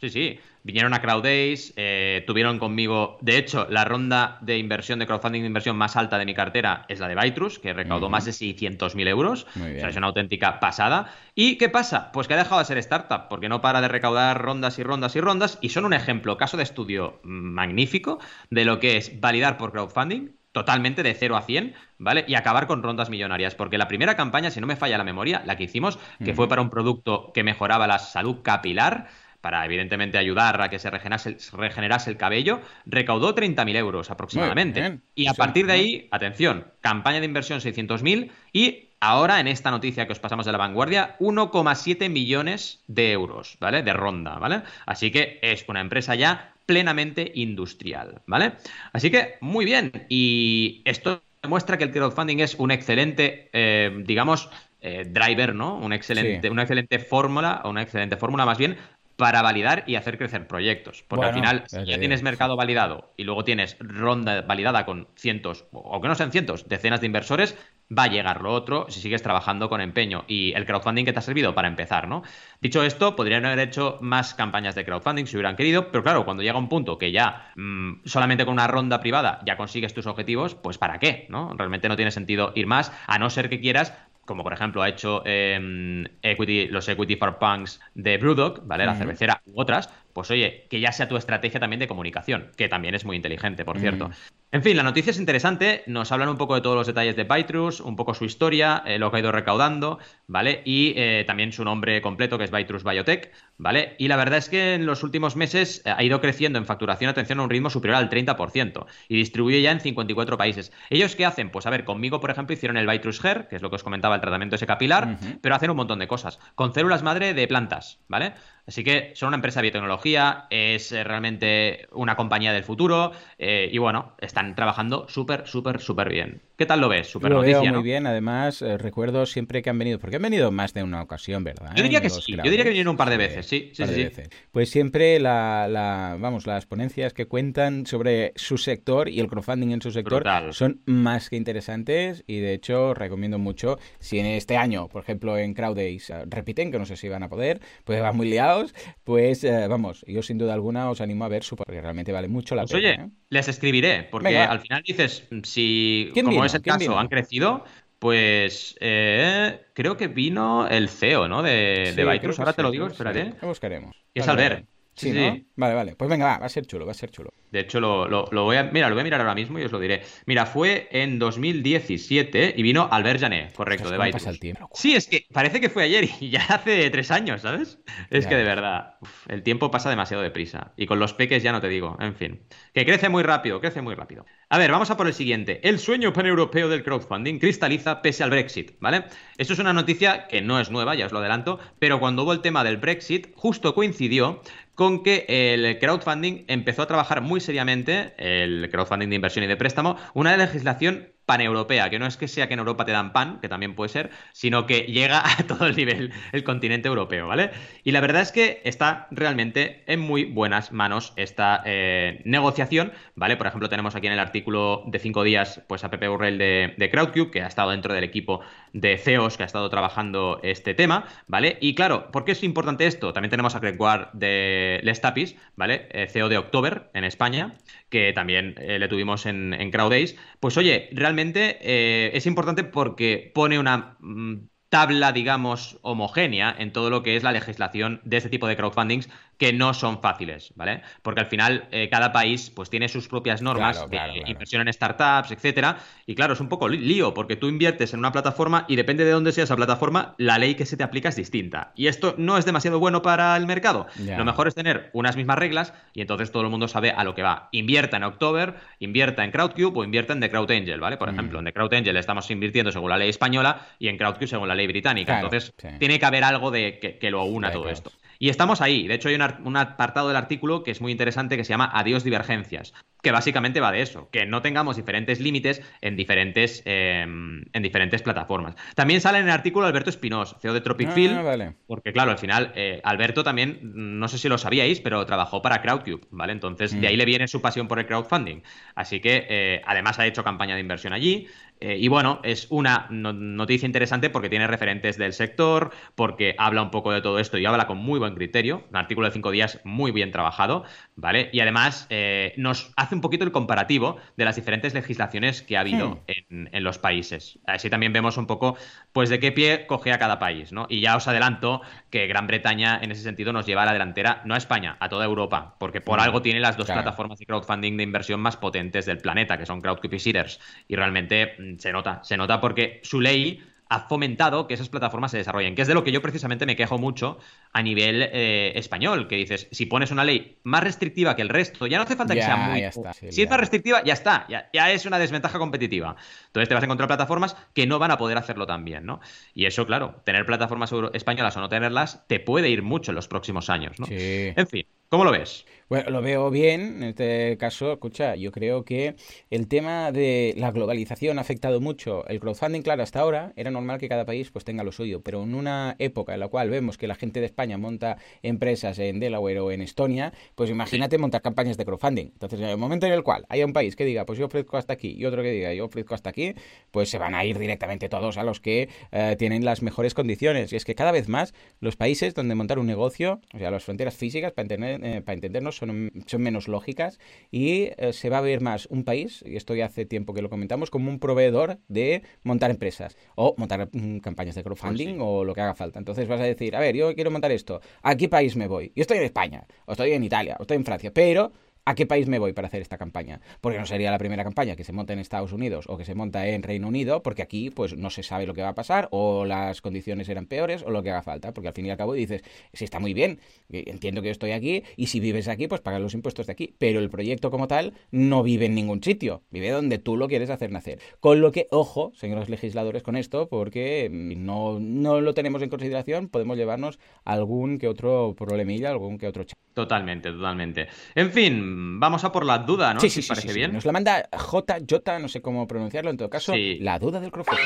[0.01, 5.07] Sí, sí, vinieron a CrowdAce, eh, tuvieron conmigo, de hecho, la ronda de inversión, de
[5.07, 8.25] crowdfunding de inversión más alta de mi cartera es la de Bytrus, que recaudó más
[8.25, 9.47] de 600.000 euros.
[9.57, 11.13] O sea, es una auténtica pasada.
[11.35, 12.13] ¿Y qué pasa?
[12.13, 15.17] Pues que ha dejado de ser startup, porque no para de recaudar rondas y rondas
[15.17, 19.59] y rondas, y son un ejemplo, caso de estudio magnífico de lo que es validar
[19.59, 22.25] por crowdfunding, totalmente de 0 a 100, ¿vale?
[22.27, 23.55] Y acabar con rondas millonarias.
[23.55, 26.49] Porque la primera campaña, si no me falla la memoria, la que hicimos, que fue
[26.49, 29.09] para un producto que mejoraba la salud capilar,
[29.41, 34.99] para evidentemente ayudar a que se regenerase, el cabello, recaudó 30.000 euros aproximadamente.
[35.15, 40.07] Y a partir de ahí, atención, campaña de inversión 600.000 y ahora en esta noticia
[40.07, 43.83] que os pasamos de la vanguardia, 1,7 millones de euros, ¿vale?
[43.83, 44.63] De ronda, ¿vale?
[44.87, 48.53] Así que es una empresa ya plenamente industrial, ¿vale?
[48.93, 50.07] Así que muy bien.
[50.09, 55.77] Y esto demuestra que el crowdfunding es un excelente, eh, digamos, eh, driver, ¿no?
[55.77, 58.77] Un excelente, Una excelente fórmula, o una excelente fórmula más bien,
[59.19, 61.05] para validar y hacer crecer proyectos.
[61.09, 65.67] Porque al final, si ya tienes mercado validado y luego tienes ronda validada con cientos,
[65.73, 67.59] o que no sean cientos, decenas de inversores,
[67.91, 70.25] va a llegar lo otro si sigues trabajando con empeño.
[70.29, 72.23] Y el crowdfunding que te ha servido para empezar, ¿no?
[72.61, 76.45] Dicho esto, podrían haber hecho más campañas de crowdfunding si hubieran querido, pero claro, cuando
[76.45, 80.55] llega un punto que ya mm, solamente con una ronda privada ya consigues tus objetivos,
[80.55, 81.27] pues ¿para qué?
[81.29, 81.55] ¿no?
[81.57, 83.95] Realmente no tiene sentido ir más, a no ser que quieras
[84.29, 88.85] como por ejemplo ha hecho em, equity, los Equity for Punks de Brewdog, ¿vale?
[88.85, 92.69] La cervecera u otras, pues oye, que ya sea tu estrategia también de comunicación, que
[92.69, 94.11] también es muy inteligente, por cierto.
[94.51, 97.23] En fin, la noticia es interesante, nos hablan un poco de todos los detalles de
[97.23, 100.63] Bytrus, un poco su historia, eh, lo que ha ido recaudando, ¿vale?
[100.65, 103.95] Y eh, también su nombre completo, que es Bytrus Biotech, ¿vale?
[103.99, 107.11] Y la verdad es que en los últimos meses eh, ha ido creciendo en facturación,
[107.11, 110.73] atención, a un ritmo superior al 30% y distribuye ya en 54 países.
[110.91, 111.51] ¿Ellos qué hacen?
[111.51, 113.85] Pues a ver, conmigo, por ejemplo, hicieron el Bytrus Hair, que es lo que os
[113.85, 117.47] comentaba, el tratamiento ese capilar, pero hacen un montón de cosas, con células madre de
[117.47, 118.33] plantas, ¿vale?
[118.69, 123.71] Así que son una empresa de biotecnología, es eh, realmente una compañía del futuro eh,
[123.73, 126.43] y bueno, están trabajando súper, súper, súper bien.
[126.55, 127.09] ¿Qué tal lo ves?
[127.09, 130.51] Super lo veo muy bien, además eh, recuerdo siempre que han venido, porque han venido
[130.51, 131.73] más de una ocasión, ¿verdad?
[131.77, 134.11] Yo diría que sí, yo diría que vinieron un par de veces, sí, sí, sí.
[134.53, 139.81] Pues siempre la, vamos, las ponencias que cuentan sobre su sector y el crowdfunding en
[139.81, 144.89] su sector son más que interesantes y de hecho recomiendo mucho, si en este año,
[144.89, 148.29] por ejemplo, en CrowdAce repiten, que no sé si van a poder, pues va muy
[148.29, 148.58] liado
[149.05, 152.29] pues eh, vamos, yo sin duda alguna os animo a ver su porque realmente vale
[152.29, 152.95] mucho la pues pena.
[152.95, 153.11] Oye, ¿eh?
[153.31, 157.65] les escribiré, porque al final dices, si como es el caso, han crecido,
[157.99, 161.43] pues eh, creo que vino el CEO, ¿no?
[161.43, 162.03] De, de
[162.39, 163.35] Ahora te lo digo, espérate.
[163.41, 163.97] Lo buscaremos.
[164.15, 164.67] Es Albert.
[164.99, 165.47] Sí, sí.
[165.57, 165.97] Vale, vale.
[165.97, 167.33] Pues venga, va, va a ser chulo, va a ser chulo.
[167.51, 168.65] De hecho, lo, voy a.
[168.65, 170.03] Mira, lo voy a mirar ahora mismo y os lo diré.
[170.27, 174.13] Mira, fue en 2017 y vino Albert Janet, correcto, de Byte.
[174.13, 174.69] pasa el tiempo?
[174.75, 177.79] Sí, es que parece que fue ayer y ya hace tres años, ¿sabes?
[178.11, 178.97] Es que de verdad,
[179.29, 180.73] el tiempo pasa demasiado deprisa.
[180.77, 182.43] Y con los peques ya no te digo, en fin.
[182.75, 184.27] Que crece muy rápido, crece muy rápido.
[184.51, 185.61] A ver, vamos a por el siguiente.
[185.67, 189.05] El sueño paneuropeo del crowdfunding cristaliza pese al Brexit, ¿vale?
[189.39, 192.33] Esto es una noticia que no es nueva, ya os lo adelanto, pero cuando hubo
[192.33, 194.43] el tema del Brexit, justo coincidió
[194.79, 199.57] con que el crowdfunding empezó a trabajar muy seriamente, el crowdfunding de inversión y de
[199.57, 203.39] préstamo, una legislación paneuropea, que no es que sea que en Europa te dan pan,
[203.43, 207.51] que también puede ser, sino que llega a todo el nivel el continente europeo, ¿vale?
[207.85, 213.37] Y la verdad es que está realmente en muy buenas manos esta eh, negociación, ¿vale?
[213.37, 216.89] Por ejemplo, tenemos aquí en el artículo de cinco días, pues a Pepe Burrell de,
[216.91, 218.41] Crowdcube, que ha estado dentro del equipo
[218.73, 221.59] de CEOs que ha estado trabajando este tema, ¿vale?
[221.61, 223.13] Y claro, ¿por qué es importante esto?
[223.13, 225.89] También tenemos a Greg Ward de Lestapis, ¿vale?
[225.91, 227.55] Eh, CEO de October en España,
[227.91, 230.17] que también eh, le tuvimos en, en CrowdAce.
[230.41, 236.91] Pues oye, realmente eh, es importante porque pone una mm, tabla, digamos, homogénea en todo
[236.91, 240.83] lo que es la legislación de este tipo de crowdfundings que no son fáciles, ¿vale?
[241.03, 245.31] Porque al final eh, cada país pues tiene sus propias normas de inversión en startups,
[245.31, 249.05] etcétera, y claro, es un poco lío porque tú inviertes en una plataforma y depende
[249.05, 251.73] de dónde sea esa plataforma, la ley que se te aplica es distinta.
[251.77, 253.87] Y esto no es demasiado bueno para el mercado.
[253.97, 257.15] Lo mejor es tener unas mismas reglas y entonces todo el mundo sabe a lo
[257.15, 257.49] que va.
[257.53, 260.97] Invierta en October, invierta en Crowdcube o invierta en The Crowd Angel, ¿vale?
[260.97, 261.15] Por mm.
[261.15, 264.49] ejemplo, en The Crowd Angel estamos invirtiendo según la ley española y en Crowdcube según
[264.49, 265.17] la ley británica.
[265.17, 267.91] entonces, tiene que haber algo de que, lo una todo esto.
[268.19, 268.89] Y estamos ahí.
[268.89, 272.03] De hecho, hay un, apartado del artículo que es muy interesante que se llama Adiós
[272.03, 272.75] divergencias,
[273.09, 278.03] que básicamente va de eso, que no tengamos diferentes límites en diferentes, em, en diferentes
[278.03, 278.55] plataformas.
[278.75, 282.53] También sale en el artículo Alberto Espinós, CEO de Tropic ah, porque claro, al final
[282.55, 286.35] eh, Alberto también, no sé si lo sabíais, pero trabajó para Crowdcube, ¿vale?
[286.35, 286.91] Entonces, de mm.
[286.91, 288.43] ahí le viene su pasión por el crowdfunding.
[288.75, 291.29] Así que, eh, además, ha hecho campaña de inversión allí.
[291.61, 296.71] Eh, y bueno, es una noticia interesante porque tiene referentes del sector, porque habla un
[296.71, 298.65] poco de todo esto y habla con muy buen criterio.
[298.71, 301.31] Un artículo de cinco días muy bien trabajado, ¿vale?
[301.33, 305.61] Y además eh, nos hace un poquito el comparativo de las diferentes legislaciones que ha
[305.61, 306.47] habido hmm.
[306.53, 307.39] en, los países.
[307.47, 308.57] Así también vemos un poco,
[308.93, 310.67] pues, de qué pie coge a cada país, ¿no?
[310.69, 314.23] Y ya os adelanto que Gran Bretaña, en ese sentido, nos lleva a la delantera,
[314.25, 316.03] no a España, a toda Europa, porque por hmm.
[316.03, 319.61] algo tiene las dos plataformas de crowdfunding de inversión más potentes del planeta, que son
[319.61, 320.41] Crowdcube y Seeders.
[320.67, 325.19] Y realmente se nota, se nota porque su ley ha fomentado que esas plataformas se
[325.19, 327.19] desarrollen, que es de lo que yo precisamente me quejo mucho
[327.53, 331.67] a nivel eh, español, que dices, si pones una ley más restrictiva que el resto,
[331.67, 332.63] ya no hace falta que sea muy...
[333.11, 335.97] si es más restrictiva, ya está, ya, ya, es una desventaja competitiva.
[336.27, 339.01] Entonces te vas a encontrar plataformas que no van a poder hacerlo tan bien, ¿no?
[339.35, 343.09] Y eso, claro, tener plataformas españolas o no tenerlas, te puede ir mucho en los
[343.09, 343.87] próximos años, ¿no?
[343.91, 345.45] En fin, ¿cómo lo ves?
[345.69, 346.79] Bueno, lo veo bien.
[346.79, 348.95] En este caso, escucha, yo creo que
[349.29, 352.07] el tema de la globalización ha afectado mucho.
[352.09, 355.23] El crowdfunding, claro, hasta ahora era normal que cada país pues tenga lo suyo, pero
[355.23, 358.99] en una época en la cual vemos que la gente de España monta empresas en
[358.99, 362.07] Delaware o en Estonia, pues imagínate montar campañas de crowdfunding.
[362.07, 364.57] Entonces, en el momento en el cual haya un país que diga, pues yo ofrezco
[364.57, 366.35] hasta aquí, y otro que diga, yo ofrezco hasta aquí,
[366.71, 370.51] pues se van a ir directamente todos a los que eh, tienen las mejores condiciones.
[370.51, 373.65] Y es que cada vez más los países donde montar un negocio, o sea, las
[373.65, 374.49] fronteras físicas, para,
[374.85, 376.99] eh, para entendernos, son, son menos lógicas
[377.31, 380.23] y eh, se va a ver más un país, y esto ya hace tiempo que
[380.23, 385.09] lo comentamos, como un proveedor de montar empresas o montar mm, campañas de crowdfunding pues
[385.09, 385.79] o lo que haga falta.
[385.79, 388.73] Entonces vas a decir, a ver, yo quiero montar esto, ¿a qué país me voy?
[388.75, 391.33] Yo estoy en España, o estoy en Italia, o estoy en Francia, pero
[391.69, 393.21] ¿A qué país me voy para hacer esta campaña?
[393.43, 395.95] Porque no sería la primera campaña que se monta en Estados Unidos o que se
[395.95, 398.89] monta en Reino Unido, porque aquí pues no se sabe lo que va a pasar,
[398.91, 401.35] o las condiciones eran peores, o lo que haga falta.
[401.35, 402.23] Porque al fin y al cabo dices,
[402.55, 405.83] sí está muy bien, entiendo que yo estoy aquí, y si vives aquí, pues pagas
[405.83, 406.55] los impuestos de aquí.
[406.57, 410.31] Pero el proyecto como tal no vive en ningún sitio, vive donde tú lo quieres
[410.31, 410.79] hacer nacer.
[411.01, 416.09] Con lo que, ojo, señores legisladores, con esto, porque no, no lo tenemos en consideración,
[416.09, 419.27] podemos llevarnos algún que otro problemilla, algún que otro
[419.59, 420.69] Totalmente, totalmente.
[420.95, 422.81] En fin, vamos a por la duda, ¿no?
[422.81, 423.53] Sí, sí, sí, parece bien.
[423.53, 427.45] Nos la manda JJ, no sé cómo pronunciarlo, en todo caso, la duda del crofogio.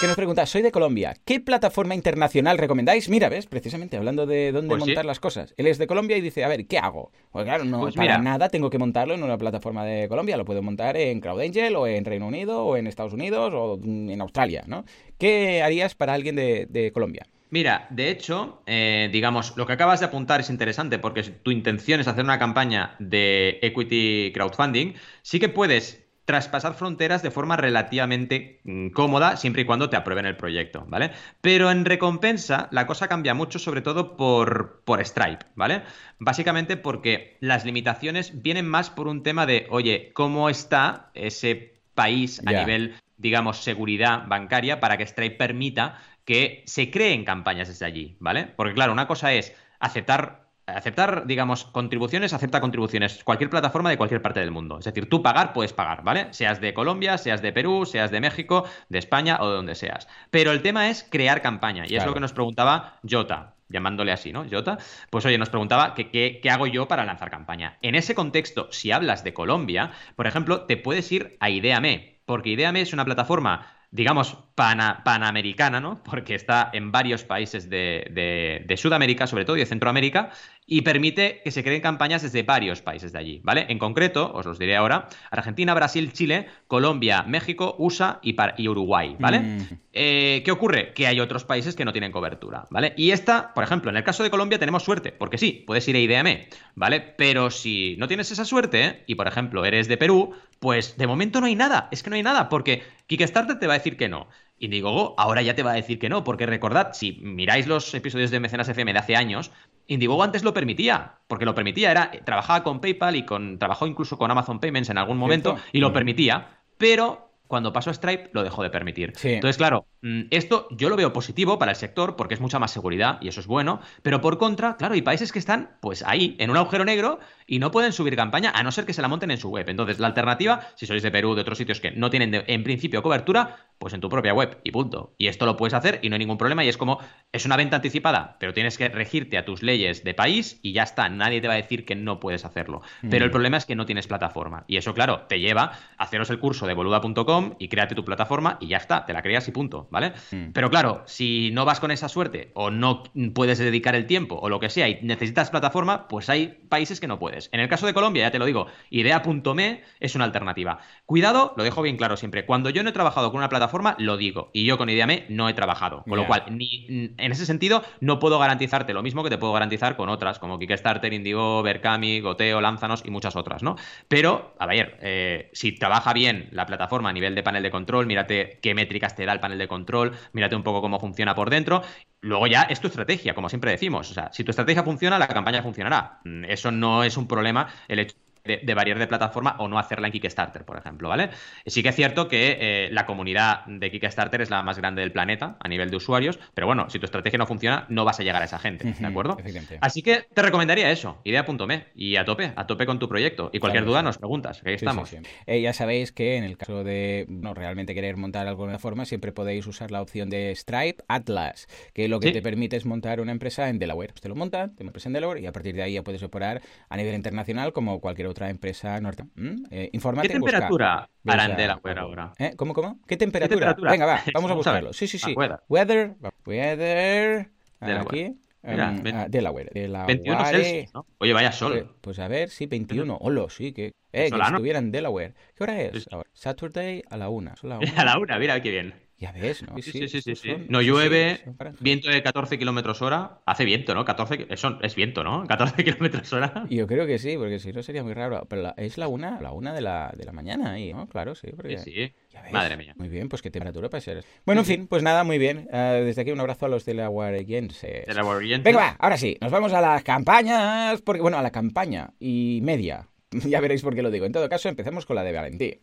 [0.00, 3.08] Que nos pregunta, soy de Colombia, ¿qué plataforma internacional recomendáis?
[3.08, 5.54] Mira, ves, precisamente hablando de dónde pues montar las cosas.
[5.56, 7.12] Él es de Colombia y dice, a ver, ¿qué hago?
[7.30, 10.44] Pues claro, no pues para nada tengo que montarlo en una plataforma de Colombia, lo
[10.44, 14.64] puedo montar en CrowdAngel o en Reino Unido o en Estados Unidos o en Australia,
[14.66, 14.84] ¿no?
[15.16, 17.26] ¿Qué harías para alguien de Colombia?
[17.50, 21.50] Mira, de hecho, eh, digamos, lo que acabas de apuntar es interesante porque si tu
[21.50, 27.56] intención es hacer una campaña de equity crowdfunding, sí que puedes traspasar fronteras de forma
[27.56, 31.12] relativamente mm, cómoda siempre y cuando te aprueben el proyecto, ¿vale?
[31.40, 35.82] Pero en recompensa la cosa cambia mucho, sobre todo por, por Stripe, ¿vale?
[36.18, 42.42] Básicamente porque las limitaciones vienen más por un tema de, oye, ¿cómo está ese país
[42.46, 48.16] a nivel, digamos, seguridad bancaria para que Stripe permita que se creen campañas desde allí,
[48.20, 48.44] ¿vale?
[48.44, 54.22] Porque claro, una cosa es aceptar aceptar, digamos, contribuciones, acepta contribuciones cualquier plataforma de cualquier
[54.22, 54.78] parte del mundo.
[54.78, 56.28] Es decir, tú pagar, puedes pagar, ¿vale?
[56.32, 60.08] Seas de Colombia, seas de Perú, seas de México, de España o de donde seas.
[60.30, 61.84] Pero el tema es crear campaña.
[61.86, 64.46] Y es lo que nos preguntaba Jota, llamándole así, ¿no?
[64.50, 64.78] Jota.
[65.10, 67.78] Pues oye, nos preguntaba que, qué hago yo para lanzar campaña.
[67.82, 72.50] En ese contexto, si hablas de Colombia, por ejemplo, te puedes ir a Ideame, porque
[72.50, 76.02] Ideame es una plataforma digamos, panamericana, ¿no?
[76.02, 80.30] Porque está en varios países de, de, Sudamérica, sobre todo, y de Centroamérica,
[80.66, 83.66] y permite que se creen campañas desde varios países de allí, ¿vale?
[83.68, 89.16] En concreto, os los diré ahora, Argentina, Brasil, Chile, Colombia, México, USA y, y Uruguay,
[89.18, 89.40] ¿vale?
[89.40, 89.68] Mm.
[89.92, 90.94] Eh, ¿Qué ocurre?
[90.94, 92.94] Que hay otros países que no tienen cobertura, ¿vale?
[92.96, 95.96] Y esta, por ejemplo, en el caso de Colombia tenemos suerte, porque sí, puedes ir
[95.96, 97.00] a IDM, ¿vale?
[97.00, 101.40] Pero si no tienes esa suerte, y por ejemplo eres de Perú, pues de momento
[101.40, 104.08] no hay nada, es que no hay nada, porque Kickstarter te va a decir que
[104.08, 104.28] no.
[104.58, 108.30] Indiegogo ahora ya te va a decir que no, porque recordad, si miráis los episodios
[108.30, 109.50] de Mecenas FM de hace años,
[109.86, 114.16] Indiegogo antes lo permitía, porque lo permitía, era trabajaba con PayPal y con trabajó incluso
[114.16, 118.42] con Amazon Payments en algún momento y lo permitía, pero cuando pasó a Stripe lo
[118.42, 119.12] dejó de permitir.
[119.22, 122.70] Entonces, claro, mm, esto yo lo veo positivo para el sector porque es mucha más
[122.70, 126.36] seguridad y eso es bueno, pero por contra, claro, hay países que están pues ahí,
[126.38, 129.08] en un agujero negro y no pueden subir campaña a no ser que se la
[129.08, 129.68] monten en su web.
[129.68, 133.02] Entonces, la alternativa, si sois de Perú, de otros sitios que no tienen en principio
[133.02, 135.14] cobertura, pues en tu propia web y punto.
[135.18, 136.98] Y esto lo puedes hacer y no hay ningún problema y es como,
[137.32, 140.84] es una venta anticipada, pero tienes que regirte a tus leyes de país y ya
[140.84, 142.82] está, nadie te va a decir que no puedes hacerlo.
[143.08, 143.32] Pero el mm.
[143.32, 146.66] problema es que no tienes plataforma y eso, claro, te lleva a haceros el curso
[146.66, 150.12] de boluda.com y créate tu plataforma y ya está, te la creas y punto, ¿vale?
[150.30, 150.52] Mm.
[150.52, 153.02] Pero claro, si no vas con esa suerte o no
[153.34, 157.08] puedes dedicar el tiempo o lo que sea y necesitas plataforma, pues hay países que
[157.08, 157.18] no
[157.52, 160.78] En el caso de Colombia, ya te lo digo, idea.me es una alternativa.
[161.06, 163.96] Cuidado, lo dejo bien claro siempre, cuando yo no he trabajado con una plataforma forma,
[163.98, 164.50] lo digo.
[164.52, 166.04] Y yo con IdeaMe no he trabajado.
[166.04, 169.52] Con lo cual, ni, en ese sentido, no puedo garantizarte lo mismo que te puedo
[169.52, 173.76] garantizar con otras, como Kickstarter, Indigo, Berkami, Goteo, Lánzanos y muchas otras, ¿no?
[174.06, 178.06] Pero, a ver, eh, si trabaja bien la plataforma a nivel de panel de control,
[178.06, 181.50] mírate qué métricas te da el panel de control, mírate un poco cómo funciona por
[181.50, 181.82] dentro.
[182.20, 184.10] Luego ya es tu estrategia, como siempre decimos.
[184.10, 186.20] O sea, si tu estrategia funciona, la campaña funcionará.
[186.24, 190.08] Mm, eso no es un problema el hecho de, variar de plataforma o no hacerla
[190.08, 191.30] en Kickstarter, por ejemplo, ¿vale?
[191.66, 195.12] Sí que es cierto que eh, la comunidad de Kickstarter es la más grande del
[195.12, 198.22] planeta a nivel de usuarios, pero bueno, si tu estrategia no funciona, no vas a
[198.22, 199.36] llegar a esa gente, ¿de acuerdo?
[199.80, 203.50] Así que te recomendaría eso, idea.me y a tope, a tope con tu proyecto.
[203.52, 205.14] Y cualquier duda nos preguntas, que ahí estamos.
[205.46, 209.32] Eh, ya sabéis que en el caso de no realmente querer montar alguna forma, siempre
[209.32, 213.32] podéis usar la opción de Stripe Atlas, que lo que te permite es montar una
[213.32, 214.12] empresa en Delaware.
[214.12, 216.60] Te lo monta, te empresa en Delaware y a partir de ahí ya puedes operar
[216.88, 219.24] a nivel internacional como cualquier otra empresa norte.
[219.36, 219.64] ¿Mm?
[219.70, 222.32] Eh, ¿Qué temperatura para en Delaware ahora?
[222.38, 222.54] ¿Eh?
[222.56, 223.00] ¿Cómo, cómo?
[223.06, 223.74] ¿Qué temperatura?
[223.80, 224.92] Venga, va, vamos a buscarlo.
[224.92, 225.34] Sí, sí, sí.
[225.68, 226.16] Weather.
[226.44, 227.50] Weather.
[227.80, 228.36] Aquí.
[228.62, 229.70] Mira, um, Delaware.
[229.72, 230.06] Delaware.
[230.06, 231.06] 21 Celsius, ¿no?
[231.18, 231.72] Oye, vaya sol.
[231.72, 233.18] Pues, pues a ver, sí, 21.
[233.20, 235.34] Holo, sí, que, eh, que estuviera en Delaware.
[235.54, 236.08] ¿Qué hora es?
[236.32, 237.54] Saturday a la una.
[237.62, 238.94] A la una, a la una mira qué bien.
[239.18, 239.76] Ya ves, ¿no?
[239.80, 240.34] Sí, sí, sí.
[240.34, 241.44] sí, no llueve,
[241.80, 243.40] viento de 14 kilómetros hora.
[243.46, 244.04] Hace viento, ¿no?
[244.04, 245.44] 14, eso es viento, ¿no?
[245.48, 246.66] 14 kilómetros hora.
[246.68, 248.46] Yo creo que sí, porque si no sería muy raro.
[248.48, 251.06] Pero es la una, la una de la, de la mañana ahí, ¿no?
[251.06, 251.48] Claro, sí.
[251.54, 251.78] Porque...
[251.78, 252.12] Sí, sí.
[252.52, 252.94] Madre mía.
[252.96, 254.24] Muy bien, pues qué temperatura para ser.
[254.44, 255.68] Bueno, en fin, pues nada, muy bien.
[255.72, 257.08] Uh, desde aquí un abrazo a los de la.
[257.08, 261.00] Venga, va, ahora sí, nos vamos a las campañas.
[261.02, 263.08] Porque, bueno, a la campaña y media.
[263.30, 264.26] ya veréis por qué lo digo.
[264.26, 265.80] En todo caso, empecemos con la de Valentí.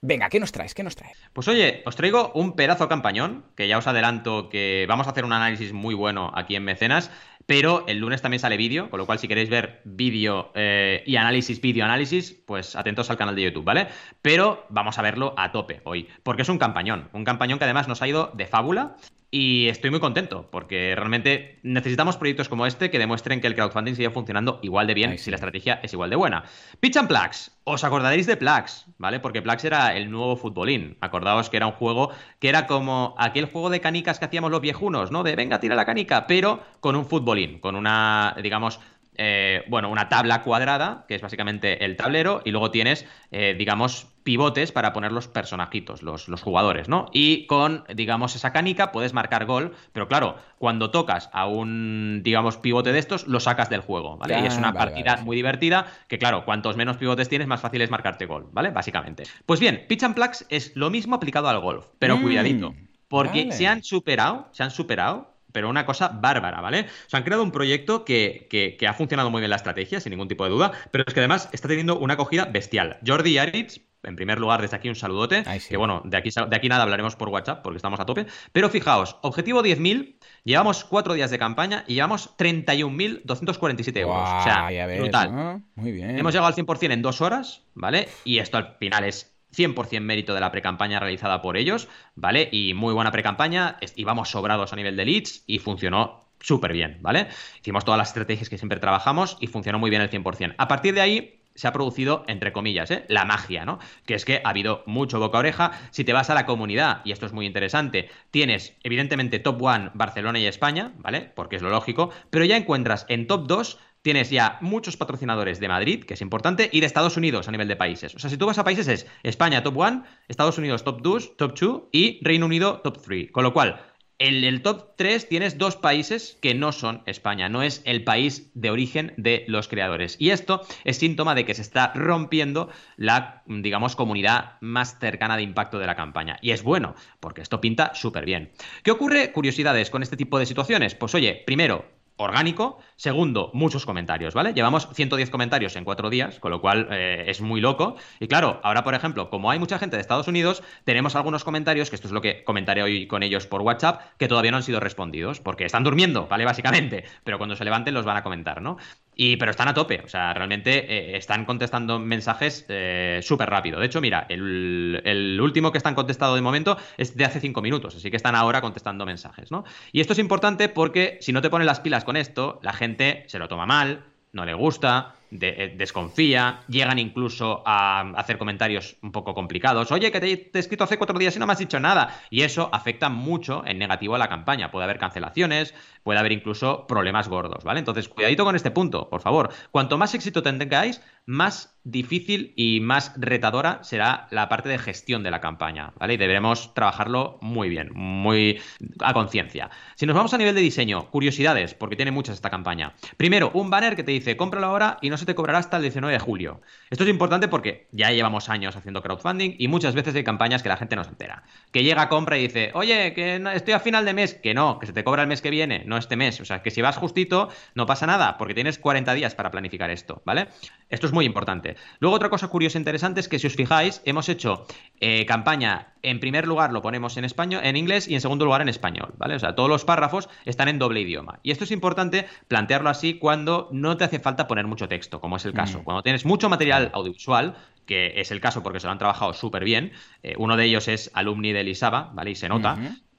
[0.00, 0.74] Venga, ¿qué nos traes?
[0.74, 1.18] ¿Qué nos traes?
[1.32, 5.24] Pues oye, os traigo un pedazo campañón, que ya os adelanto que vamos a hacer
[5.24, 7.10] un análisis muy bueno aquí en Mecenas,
[7.48, 11.16] pero el lunes también sale vídeo, con lo cual si queréis ver vídeo eh, y
[11.16, 13.88] análisis, vídeo análisis, pues atentos al canal de YouTube, ¿vale?
[14.20, 17.88] Pero vamos a verlo a tope hoy, porque es un campañón, un campañón que además
[17.88, 18.96] nos ha ido de fábula
[19.30, 23.94] y estoy muy contento porque realmente necesitamos proyectos como este que demuestren que el crowdfunding
[23.94, 26.44] sigue funcionando igual de bien si la estrategia es igual de buena.
[26.80, 27.50] Pitch and Plax.
[27.64, 29.20] Os acordaréis de Plax, ¿vale?
[29.20, 30.96] Porque Plax era el nuevo futbolín.
[31.02, 34.62] Acordaos que era un juego que era como aquel juego de canicas que hacíamos los
[34.62, 35.22] viejunos, ¿no?
[35.22, 38.80] De venga, tira la canica, pero con un futbolín, con una, digamos,
[39.20, 44.06] eh, bueno, una tabla cuadrada, que es básicamente el tablero, y luego tienes, eh, digamos,
[44.22, 47.06] pivotes para poner los personajitos, los, jugadores, ¿no?
[47.12, 52.58] Y con, digamos, esa canica puedes marcar gol, pero claro, cuando tocas a un, digamos,
[52.58, 54.38] pivote de estos, lo sacas del juego, ¿vale?
[54.40, 57.90] y es una partida muy divertida, que claro, cuantos menos pivotes tienes, más fácil es
[57.90, 58.70] marcarte gol, ¿vale?
[58.70, 59.24] Básicamente.
[59.46, 62.74] Pues bien, Pitch and Plax es lo mismo aplicado al golf, pero mm, cuidadito.
[63.08, 66.82] Porque se han superado, se han superado pero una cosa bárbara, ¿vale?
[66.82, 70.28] O sea, han creado un proyecto que, ha funcionado muy bien la estrategia, sin ningún
[70.28, 72.98] tipo de duda, pero es que además está teniendo una acogida bestial.
[73.04, 76.68] Jordi Yaritz, en primer lugar, desde aquí un saludote, que bueno, de aquí, de aquí
[76.68, 81.32] nada hablaremos por WhatsApp porque estamos a tope, pero fijaos, objetivo 10.000, llevamos cuatro días
[81.32, 84.16] de campaña y llevamos 31.247 euros.
[84.16, 85.64] o sea, brutal.
[85.74, 86.20] Muy bien.
[86.20, 88.06] Hemos llegado al 100% en dos horas, ¿vale?
[88.22, 92.48] Y esto al final es 100% mérito de la precampaña realizada por ellos, ¿vale?
[92.52, 97.28] Y muy buena precampaña, íbamos sobrados a nivel de leads y funcionó súper bien, ¿vale?
[97.60, 100.54] Hicimos todas las estrategias que siempre trabajamos y funcionó muy bien el 100%.
[100.56, 103.04] A partir de ahí se ha producido, entre comillas, ¿eh?
[103.08, 103.80] la magia, ¿no?
[104.06, 105.72] Que es que ha habido mucho boca oreja.
[105.90, 109.90] Si te vas a la comunidad, y esto es muy interesante, tienes evidentemente top 1
[109.94, 111.32] Barcelona y España, ¿vale?
[111.34, 115.68] Porque es lo lógico, pero ya encuentras en top 2 tienes ya muchos patrocinadores de
[115.68, 118.14] Madrid, que es importante, y de Estados Unidos a nivel de países.
[118.14, 121.36] O sea, si tú vas a países es España top 1, Estados Unidos top 2,
[121.36, 123.30] top 2 y Reino Unido top 3.
[123.30, 123.82] Con lo cual,
[124.20, 128.50] En el top 3 tienes dos países que no son España, no es el país
[128.54, 130.16] de origen de los creadores.
[130.18, 135.44] Y esto es síntoma de que se está rompiendo la, digamos, comunidad más cercana de
[135.44, 136.36] impacto de la campaña.
[136.42, 138.50] Y es bueno, porque esto pinta súper bien.
[138.82, 139.30] ¿Qué ocurre?
[139.30, 140.96] Curiosidades con este tipo de situaciones.
[140.96, 141.84] Pues oye, primero,
[142.18, 142.78] orgánico.
[142.96, 144.52] Segundo, muchos comentarios, ¿vale?
[144.52, 147.96] Llevamos 110 comentarios en cuatro días, con lo cual eh, es muy loco.
[148.20, 151.88] Y claro, ahora, por ejemplo, como hay mucha gente de Estados Unidos, tenemos algunos comentarios,
[151.88, 154.62] que esto es lo que comentaré hoy con ellos por WhatsApp, que todavía no han
[154.62, 156.44] sido respondidos, porque están durmiendo, ¿vale?
[156.44, 157.04] Básicamente.
[157.24, 158.76] Pero cuando se levanten los van a comentar, ¿no?
[159.20, 163.80] Y, pero están a tope, o sea, realmente eh, están contestando mensajes eh, súper rápido.
[163.80, 167.60] De hecho, mira, el, el, último que están contestado de momento es de hace cinco
[167.60, 169.64] minutos, así que están ahora contestando mensajes, ¿no?
[169.90, 173.24] Y esto es importante porque si no te ponen las pilas con esto, la gente
[173.26, 179.12] se lo toma mal, no le gusta, eh, desconfía, llegan incluso a hacer comentarios un
[179.12, 179.92] poco complicados.
[179.92, 182.20] Oye, que te, he escrito hace cuatro días y no me has dicho nada.
[182.30, 184.70] Y eso afecta mucho en negativo a la campaña.
[184.70, 187.80] Puede haber cancelaciones, puede haber incluso problemas gordos, ¿vale?
[187.80, 189.50] Entonces, cuidadito con este punto, por favor.
[189.70, 195.30] Cuanto más éxito tengáis, más difícil y más retadora será la parte de gestión de
[195.30, 196.14] la campaña, ¿vale?
[196.14, 198.60] Y deberemos trabajarlo muy bien, muy
[199.00, 199.70] a conciencia.
[199.94, 202.94] Si nos vamos a nivel de diseño, curiosidades, porque tiene muchas esta campaña.
[203.18, 205.82] Primero, un banner que te dice, cómpralo ahora y no se te cobrará hasta el
[205.82, 206.60] 19 de julio.
[206.90, 210.68] Esto es importante porque ya llevamos años haciendo crowdfunding y muchas veces hay campañas que
[210.68, 211.42] la gente no se entera.
[211.72, 214.34] Que llega, compra y dice, oye, que estoy a final de mes.
[214.34, 216.40] Que no, que se te cobra el mes que viene, no este mes.
[216.40, 219.90] O sea, que si vas justito, no pasa nada, porque tienes 40 días para planificar
[219.90, 220.48] esto, ¿vale?
[220.88, 221.76] Esto es muy importante.
[222.00, 224.66] Luego, otra cosa curiosa e interesante es que si os fijáis, hemos hecho
[225.00, 228.62] eh, campaña, en primer lugar lo ponemos en español, en inglés y en segundo lugar
[228.62, 229.34] en español, ¿vale?
[229.34, 231.40] O sea, todos los párrafos están en doble idioma.
[231.42, 235.36] Y esto es importante plantearlo así cuando no te hace falta poner mucho texto, como
[235.36, 235.80] es el caso.
[235.80, 235.84] Mm.
[235.84, 239.64] Cuando tienes mucho material audiovisual, que es el caso porque se lo han trabajado súper
[239.64, 239.92] bien,
[240.22, 242.30] eh, uno de ellos es alumni de Elisaba, ¿vale?
[242.32, 242.76] Y se nota.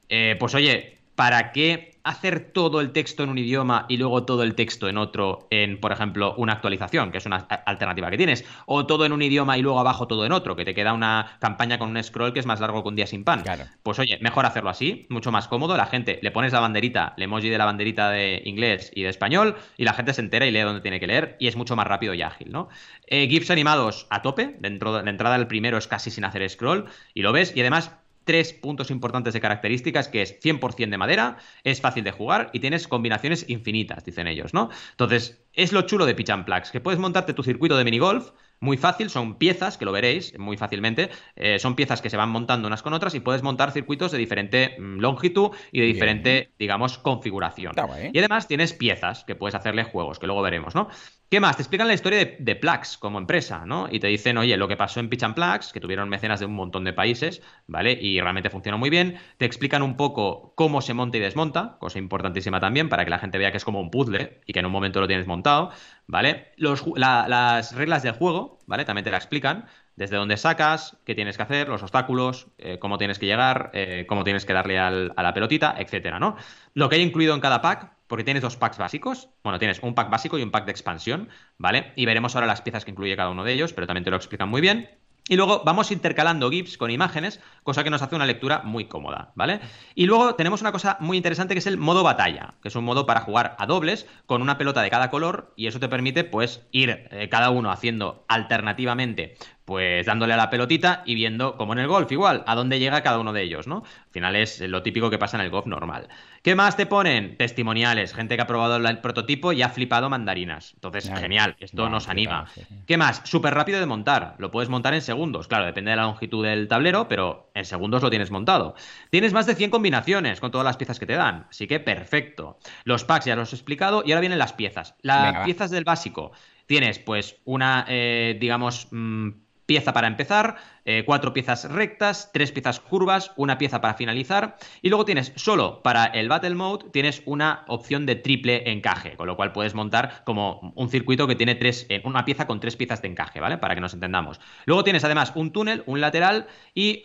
[0.10, 4.42] Eh, pues oye, ¿para qué hacer todo el texto en un idioma y luego todo
[4.44, 8.46] el texto en otro en, por ejemplo, una actualización, que es una alternativa que tienes?
[8.68, 11.36] O todo en un idioma y luego abajo todo en otro, que te queda una
[11.42, 13.44] campaña con un scroll que es más largo que un día sin pan.
[13.84, 15.76] Pues oye, mejor hacerlo así, mucho más cómodo.
[15.76, 19.10] La gente le pones la banderita, el emoji de la banderita de inglés y de
[19.10, 21.76] español, y la gente se entera y lee donde tiene que leer, y es mucho
[21.76, 22.70] más rápido y ágil, ¿no?
[23.08, 26.50] Eh, GIFs animados a tope, dentro de la entrada del primero es casi sin hacer
[26.50, 27.92] scroll, y lo ves, y además
[28.30, 32.60] tres puntos importantes de características, que es 100% de madera, es fácil de jugar y
[32.60, 34.70] tienes combinaciones infinitas, dicen ellos, ¿no?
[34.92, 38.30] Entonces, es lo chulo de Pitch and Plugs, que puedes montarte tu circuito de minigolf
[38.60, 42.30] muy fácil, son piezas, que lo veréis muy fácilmente, eh, son piezas que se van
[42.30, 46.52] montando unas con otras y puedes montar circuitos de diferente mm, longitud y de diferente,
[46.60, 47.74] digamos, configuración.
[48.14, 50.90] Y además tienes piezas que puedes hacerle juegos, que luego veremos, ¿no?
[51.30, 51.58] ¿Qué más?
[51.58, 53.88] Te explican la historia de, Plax como empresa, ¿no?
[53.92, 56.56] Y te dicen, oye, lo que pasó en Pitch Plax, que tuvieron mecenas de un
[56.56, 57.92] montón de países, ¿vale?
[57.92, 59.20] Y realmente funcionó muy bien.
[59.38, 63.20] Te explican un poco cómo se monta y desmonta, cosa importantísima también, para que la
[63.20, 65.72] gente vea que es como un puzzle y que en un momento lo tienes montado,
[66.08, 66.48] ¿vale?
[66.58, 68.84] las reglas del juego, ¿vale?
[68.84, 72.98] También te la explican desde dónde sacas, qué tienes que hacer, los obstáculos, eh, cómo
[72.98, 76.38] tienes que llegar, eh, cómo tienes que darle a la pelotita, etcétera, ¿no?
[76.74, 79.30] Lo que hay incluido en cada pack, porque tienes dos packs básicos.
[79.44, 81.94] Bueno, tienes un pack básico y un pack de expansión, ¿vale?
[81.96, 84.18] Y veremos ahora las piezas que incluye cada uno de ellos, pero también te lo
[84.18, 84.90] explican muy bien.
[85.30, 89.32] Y luego vamos intercalando GIFs con imágenes, cosa que nos hace una lectura muy cómoda,
[89.36, 89.62] ¿vale?
[89.94, 92.84] Y luego tenemos una cosa muy interesante que es el modo batalla, que es un
[92.84, 96.24] modo para jugar a dobles con una pelota de cada color y eso te permite
[96.24, 99.38] pues ir eh, cada uno haciendo alternativamente
[99.70, 103.04] pues dándole a la pelotita y viendo, como en el golf, igual, a dónde llega
[103.04, 103.84] cada uno de ellos, ¿no?
[103.86, 106.08] Al final es lo típico que pasa en el golf normal.
[106.42, 107.38] ¿Qué más te ponen?
[107.38, 110.74] Testimoniales, gente que ha probado el prototipo y ha flipado mandarinas.
[110.74, 112.48] Entonces, genial, esto nos anima.
[112.88, 113.22] ¿Qué más?
[113.26, 116.68] Súper rápido de montar, lo puedes montar en segundos, claro, depende de la longitud del
[116.68, 118.74] tablero, pero en segundos lo tienes montado.
[119.12, 122.58] Tienes más de 100 combinaciones con todas las piezas que te dan, así que perfecto.
[122.86, 124.96] Los packs ya los he explicado y ahora vienen las piezas.
[125.04, 126.32] Las piezas del básico.
[126.66, 128.88] Tienes pues una, eh, digamos...
[128.90, 129.30] Mm,
[129.70, 130.56] pieza para empezar,
[130.92, 134.58] eh, cuatro piezas rectas, tres piezas curvas, una pieza para finalizar.
[134.82, 139.28] Y luego tienes solo para el Battle Mode, tienes una opción de triple encaje, con
[139.28, 142.76] lo cual puedes montar como un circuito que tiene tres, eh, una pieza con tres
[142.76, 143.60] piezas de encaje, ¿vale?
[143.60, 144.42] Para que nos entendamos.
[144.66, 147.04] Luego tienes además un túnel, un lateral y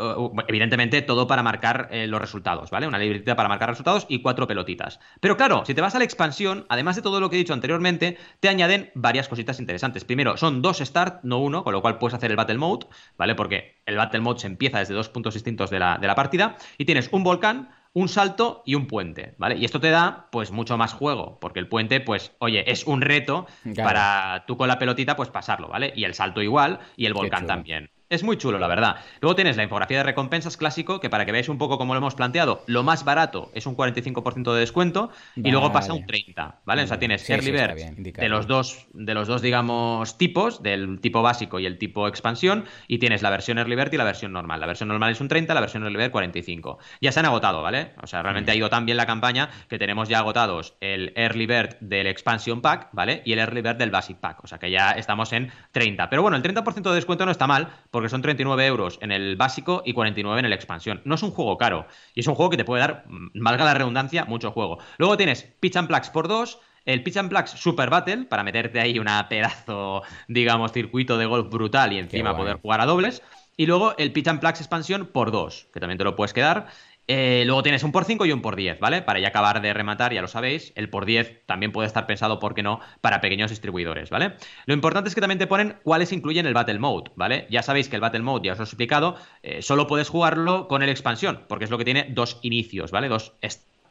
[0.48, 2.86] evidentemente todo para marcar eh, los resultados, ¿vale?
[2.86, 4.98] Una libretita para marcar resultados y cuatro pelotitas.
[5.20, 7.52] Pero claro, si te vas a la expansión, además de todo lo que he dicho
[7.52, 10.04] anteriormente, te añaden varias cositas interesantes.
[10.06, 12.86] Primero, son dos start, no uno, con lo cual puedes hacer el Battle Mode,
[13.18, 13.34] ¿vale?
[13.34, 16.56] Porque el Battle Mode se empieza desde dos puntos distintos de la, de la partida
[16.78, 19.56] y tienes un volcán, un salto y un puente, ¿vale?
[19.56, 23.00] Y esto te da, pues, mucho más juego, porque el puente, pues, oye, es un
[23.00, 25.92] reto para tú con la pelotita, pues, pasarlo, ¿vale?
[25.94, 27.90] Y el salto igual y el volcán también.
[28.10, 28.96] Es muy chulo, la verdad.
[29.20, 31.98] Luego tienes la infografía de recompensas clásico, que para que veáis un poco cómo lo
[31.98, 36.60] hemos planteado, lo más barato es un 45% de descuento y luego pasa un 30,
[36.64, 36.82] ¿vale?
[36.82, 41.22] O sea, tienes Early Bird de los dos, de los dos, digamos, tipos, del tipo
[41.22, 44.60] básico y el tipo expansión, y tienes la versión Early Bird y la versión normal.
[44.60, 46.78] La versión normal es un 30, la versión Early Bird 45.
[47.00, 47.92] Ya se han agotado, ¿vale?
[48.02, 51.46] O sea, realmente ha ido tan bien la campaña que tenemos ya agotados el Early
[51.46, 53.22] Bird del Expansion Pack, ¿vale?
[53.24, 54.44] Y el Early Bird del Basic Pack.
[54.44, 56.10] O sea que ya estamos en 30.
[56.10, 59.36] Pero bueno, el 30% de descuento no está mal, porque son 39 euros en el
[59.36, 61.00] básico y 49 en el expansión.
[61.04, 61.86] No es un juego caro.
[62.14, 64.78] Y es un juego que te puede dar, mm, valga la redundancia, mucho juego.
[64.98, 66.58] Luego tienes Pitch and Plaques por 2.
[66.84, 71.48] El Pitch and Plaques Super Battle, para meterte ahí una pedazo, digamos, circuito de golf
[71.48, 73.22] brutal y encima poder jugar a dobles.
[73.56, 76.66] Y luego el Pitch and Plaques expansión por 2, que también te lo puedes quedar.
[77.06, 79.02] Eh, luego tienes un por 5 y un por 10, ¿vale?
[79.02, 82.38] Para ya acabar de rematar, ya lo sabéis, el por 10 también puede estar pensado,
[82.38, 84.34] ¿por qué no?, para pequeños distribuidores, ¿vale?
[84.64, 87.46] Lo importante es que también te ponen cuáles incluyen el Battle Mode, ¿vale?
[87.50, 90.66] Ya sabéis que el Battle Mode, ya os lo he explicado, eh, solo puedes jugarlo
[90.66, 93.08] con el expansión, porque es lo que tiene dos inicios, ¿vale?
[93.08, 93.34] Dos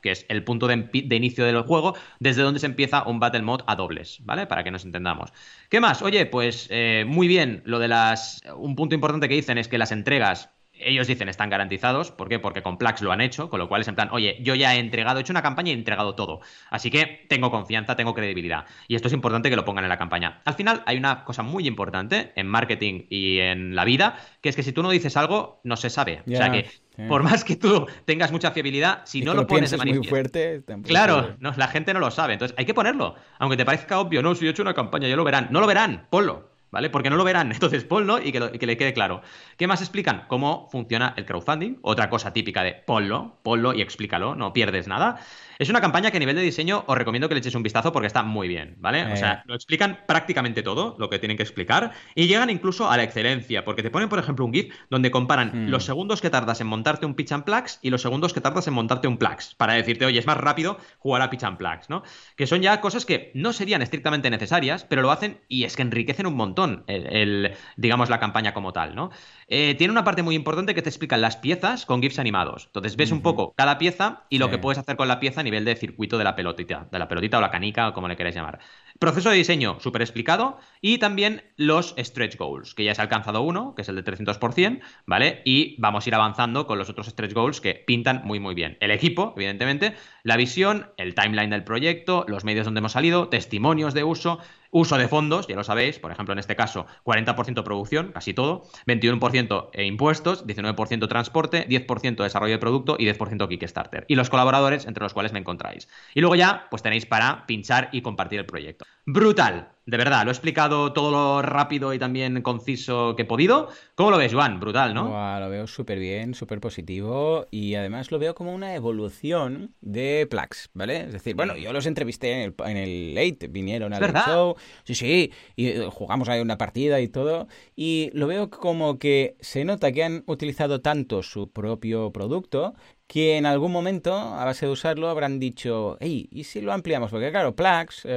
[0.01, 3.63] que es el punto de, inicio del juego, desde donde se empieza un Battle Mode
[3.67, 4.45] a dobles, ¿vale?
[4.45, 5.31] Para que nos entendamos.
[5.69, 6.01] ¿Qué más?
[6.01, 8.41] Oye, pues eh, muy bien, lo de las...
[8.57, 10.49] Un punto importante que dicen es que las entregas
[10.85, 12.11] ellos dicen están garantizados.
[12.11, 12.39] ¿Por qué?
[12.39, 14.75] Porque con Plax lo han hecho, con lo cual es en plan, oye, yo ya
[14.75, 16.41] he entregado, he hecho una campaña y he entregado todo.
[16.69, 18.65] Así que tengo confianza, tengo credibilidad.
[18.87, 20.41] Y esto es importante que lo pongan en la campaña.
[20.45, 24.55] Al final hay una cosa muy importante en marketing y en la vida, que es
[24.55, 26.23] que si tú no dices algo, no se sabe.
[26.27, 26.67] o sea que
[27.07, 30.03] por más que tú tengas mucha fiabilidad, si no lo, pones de manifiesto.
[30.03, 32.33] Muy fuerte, claro, no, la gente no lo sabe.
[32.33, 33.15] Entonces hay que ponerlo.
[33.39, 35.47] Aunque te parezca obvio, no, si he hecho una campaña, ya lo verán.
[35.49, 36.52] No lo verán, ponlo.
[36.73, 36.89] ¿Vale?
[36.89, 37.51] Porque no lo verán.
[37.53, 39.21] Entonces, ponlo y que, y que, le quede claro.
[39.57, 40.25] ¿Qué más explican?
[40.27, 41.77] Cómo funciona el crowdfunding.
[41.83, 45.19] Otra cosa típica de ponlo, ponlo y explícalo, no pierdes nada.
[45.59, 47.91] Es una campaña que a nivel de diseño os recomiendo que le echéis un vistazo
[47.91, 49.11] porque está muy bien, ¿vale?
[49.11, 49.41] O sea, eh.
[49.45, 53.63] lo explican prácticamente todo lo que tienen que explicar y llegan incluso a la excelencia,
[53.65, 55.69] porque te ponen, por ejemplo, un GIF donde comparan hmm.
[55.69, 58.67] los segundos que tardas en montarte un pitch and plax y los segundos que tardas
[58.67, 61.89] en montarte un plax, para decirte, oye, es más rápido jugar a pitch and plax,
[61.89, 62.03] ¿no?
[62.35, 65.81] Que son ya cosas que no serían estrictamente necesarias, pero lo hacen y es que
[65.81, 69.11] enriquecen un montón el, digamos, la campaña como tal, ¿no?
[69.47, 72.65] Eh, tiene una parte muy importante que te explican las piezas con GIFs animados.
[72.67, 75.43] Entonces ves un poco cada pieza y lo que puedes hacer con la pieza a
[75.43, 78.15] nivel de circuito de la pelotita, de la pelotita o la canica o como le
[78.15, 78.59] queráis llamar.
[78.99, 83.41] Proceso de diseño súper explicado y también los stretch goals, que ya se ha alcanzado
[83.41, 85.41] uno, que es el de 300%, ¿vale?
[85.45, 88.77] Y vamos a ir avanzando con los otros stretch goals que pintan muy muy bien.
[88.79, 93.93] El equipo, evidentemente, la visión, el timeline del proyecto, los medios donde hemos salido, testimonios
[93.93, 94.39] de uso,
[94.75, 98.63] Uso de fondos, ya lo sabéis, por ejemplo, en este caso, 40% producción, casi todo,
[98.87, 104.05] 21% impuestos, 19% transporte, 10% desarrollo de producto y 10% Kickstarter.
[104.07, 105.87] Y los colaboradores entre los cuales me encontráis.
[106.15, 108.85] Y luego ya, pues tenéis para pinchar y compartir el proyecto.
[109.05, 113.67] Brutal, de verdad, lo he explicado todo lo rápido y también conciso que he podido.
[113.95, 114.61] ¿Cómo lo ves, Juan?
[114.61, 115.09] Brutal, ¿no?
[115.39, 120.69] lo veo súper bien, súper positivo y además lo veo como una evolución de Plax,
[120.73, 121.01] ¿vale?
[121.01, 124.95] Es decir, bueno, yo los entrevisté en el, en el Late, vinieron al show, sí,
[124.95, 129.65] sí, y eh, jugamos ahí una partida y todo, y lo veo como que se
[129.65, 132.73] nota que han utilizado tanto su propio producto
[133.13, 137.11] que en algún momento, a base de usarlo, habrán dicho, hey, ¿y si lo ampliamos?
[137.11, 138.07] Porque claro, Plax,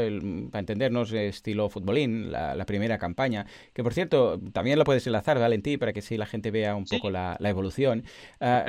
[0.50, 3.44] para entendernos, estilo futbolín, la, primera campaña,
[3.74, 6.86] que por cierto, también lo puedes enlazar, Valentí, para que si la gente vea un
[6.86, 8.04] poco la, evolución,
[8.40, 8.64] ah,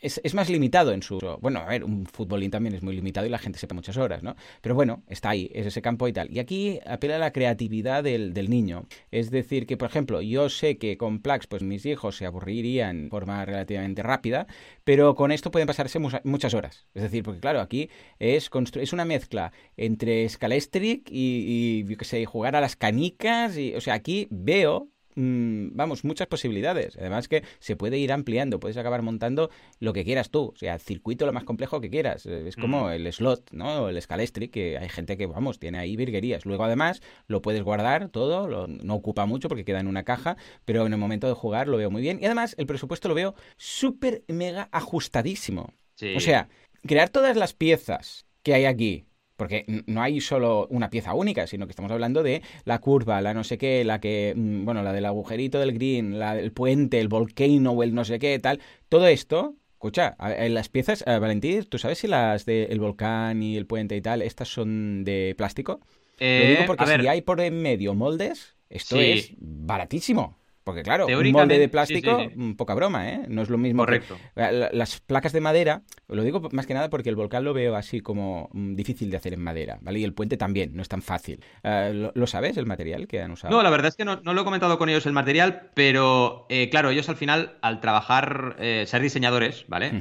[0.00, 1.18] es, más limitado en su...
[1.40, 4.22] Bueno, a ver, un futbolín también es muy limitado y la gente sepa muchas horas,
[4.22, 4.36] ¿no?
[4.60, 6.30] Pero bueno, está ahí, es ese campo y tal.
[6.30, 8.84] Y aquí apela a la creatividad del, del niño.
[9.10, 13.06] Es decir, que por ejemplo, yo sé que con Plax, pues mis hijos se aburrirían
[13.06, 14.46] de forma relativamente rápida,
[14.84, 16.86] pero con esto pueden pasarse muchas horas.
[16.94, 22.56] Es decir, porque claro, aquí es, es una mezcla entre Scalestric y, y, sé, jugar
[22.56, 23.56] a las canicas.
[23.56, 26.96] Y, o sea, aquí veo mm, vamos, muchas posibilidades.
[26.96, 29.50] Además que se puede ir ampliando, puedes acabar montando
[29.80, 32.26] lo que quieras tú, o sea, circuito lo más complejo que quieras.
[32.26, 33.88] Es como el slot, ¿no?
[33.88, 36.44] El Scalestric, que hay gente que, vamos, tiene ahí virguerías.
[36.46, 40.86] Luego además lo puedes guardar todo, no ocupa mucho porque queda en una caja, pero
[40.86, 42.18] en el momento de jugar lo veo muy bien.
[42.20, 45.74] Y además el presupuesto lo veo súper mega ajustadísimo.
[46.16, 46.48] O sea,
[46.86, 49.04] crear todas las piezas que hay aquí,
[49.36, 53.34] porque no hay solo una pieza única, sino que estamos hablando de la curva, la
[53.34, 57.00] no sé qué, la que, mm, bueno, la del agujerito del green, la del puente,
[57.00, 58.60] el volcano o el no sé qué, tal.
[58.88, 63.56] Todo esto, escucha, en las piezas, eh, Valentín, ¿tú sabes si las del volcán y
[63.56, 65.80] el puente y tal, estas son de plástico?
[66.20, 70.41] Lo digo eh, porque si hay por en medio moldes, esto es baratísimo.
[70.64, 73.22] Porque claro, un molde de plástico, mm, poca broma, ¿eh?
[73.28, 73.82] No es lo mismo.
[73.82, 74.16] Correcto.
[74.34, 78.00] las placas de madera, lo digo más que nada porque el volcán lo veo así
[78.00, 79.98] como mm, difícil de hacer en madera, ¿vale?
[79.98, 81.44] Y el puente también, no es tan fácil.
[81.62, 83.54] Eh, ¿lo, sabes, el material que han usado?
[83.54, 86.68] No, la verdad es que no, lo he comentado con ellos el material, pero eh,
[86.70, 89.92] claro, ellos al final, al trabajar, eh, ser diseñadores, ¿vale?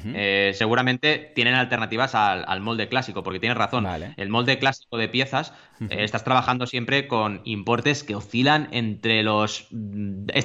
[0.54, 3.88] seguramente tienen alternativas al, molde clásico, porque tienes razón.
[4.18, 5.54] El molde clásico de piezas,
[5.90, 9.68] estás trabajando siempre con importes que oscilan entre los...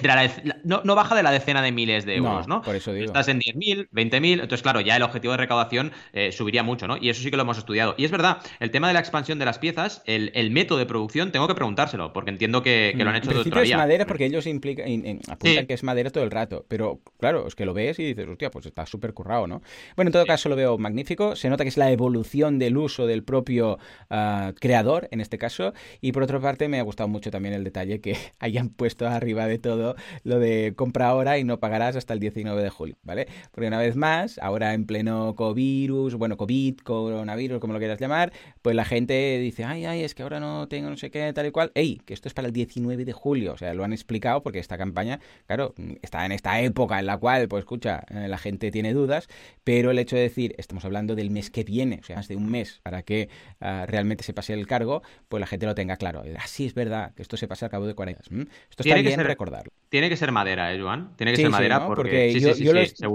[0.06, 2.62] Mm, no, baja de la decena de miles de euros, ¿no?
[2.62, 3.06] Por eso digo.
[3.06, 6.96] Estás en 10.000, 20.000, entonces claro, ya el objetivo de recaudación eh, subiría mucho, ¿no?
[6.96, 7.94] Y eso sí que lo hemos estudiado.
[7.98, 11.32] Y es verdad, el tema de la expansión de las piezas, el, método de producción,
[11.32, 14.46] tengo que preguntárselo, porque entiendo que, lo han hecho de otra es madera porque ellos
[14.46, 14.86] implican,
[15.28, 18.26] apuntan que es madera todo el rato, pero claro, es que lo ves y dices,
[18.28, 19.62] hostia, pues está súper currado, ¿no?
[19.96, 23.06] Bueno, en todo caso lo veo magnífico, se nota que es la evolución del uso
[23.06, 23.78] del propio
[24.10, 27.64] ah, creador, en este caso, y por otra parte me ha gustado mucho también el
[27.64, 32.14] detalle que hayan puesto arriba de todo lo de compra ahora y no pagarás hasta
[32.14, 33.28] el 19 de julio, ¿vale?
[33.50, 38.32] Porque una vez más, ahora en pleno COVID, bueno, COVID, coronavirus, como lo quieras llamar,
[38.62, 41.46] pues la gente dice, ay, ay, es que ahora no tengo no sé qué, tal
[41.46, 41.72] y cual.
[41.74, 44.58] Ey, que esto es para el 19 de julio, o sea, lo han explicado porque
[44.58, 48.70] esta campaña, claro, está en esta época en la cual, pues escucha, eh, la gente
[48.70, 49.28] tiene dudas,
[49.64, 52.36] pero el hecho de decir, estamos hablando del mes que viene, o sea, más de
[52.36, 53.28] un mes para que
[53.60, 56.22] ah, realmente se pase el cargo, pues la gente lo tenga claro.
[56.38, 58.48] Así es verdad, que esto se pasa al cabo de 40 años.
[58.70, 59.70] Esto está bien recordarlo.
[59.96, 61.16] Tiene que ser madera, ¿eh, Joan?
[61.16, 62.30] Tiene que ser madera porque,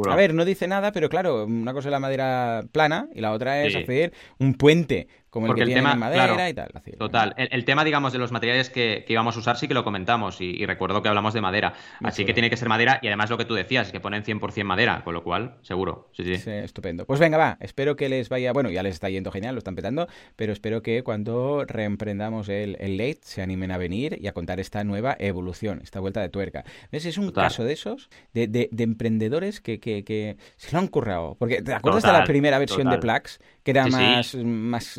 [0.09, 3.33] A ver, no dice nada, pero claro, una cosa es la madera plana y la
[3.33, 6.71] otra es hacer un puente como el que el tema, madera y tal.
[6.97, 7.33] total.
[7.37, 10.65] El, tema, digamos, de los materiales que, íbamos a usar sí que lo comentamos y,
[10.65, 11.73] recuerdo que hablamos de madera.
[12.03, 14.23] Así que tiene que ser madera y además lo que tú decías, es que ponen
[14.23, 16.09] 100% madera, con lo cual, seguro.
[16.11, 16.35] Sí, sí.
[16.35, 17.05] sí, estupendo.
[17.05, 17.57] Pues venga, va.
[17.61, 20.81] Espero que les vaya, bueno, ya les está yendo genial, lo están petando, pero espero
[20.81, 25.15] que cuando reemprendamos el, el late se animen a venir y a contar esta nueva
[25.17, 26.65] evolución, esta vuelta de tuerca.
[26.91, 27.05] ¿Ves?
[27.05, 31.35] Es un caso de esos, de, de, emprendedores que, que, se lo han currado.
[31.39, 33.39] Porque, ¿te acuerdas de la primera versión de Plax?
[33.63, 34.97] Que era más, más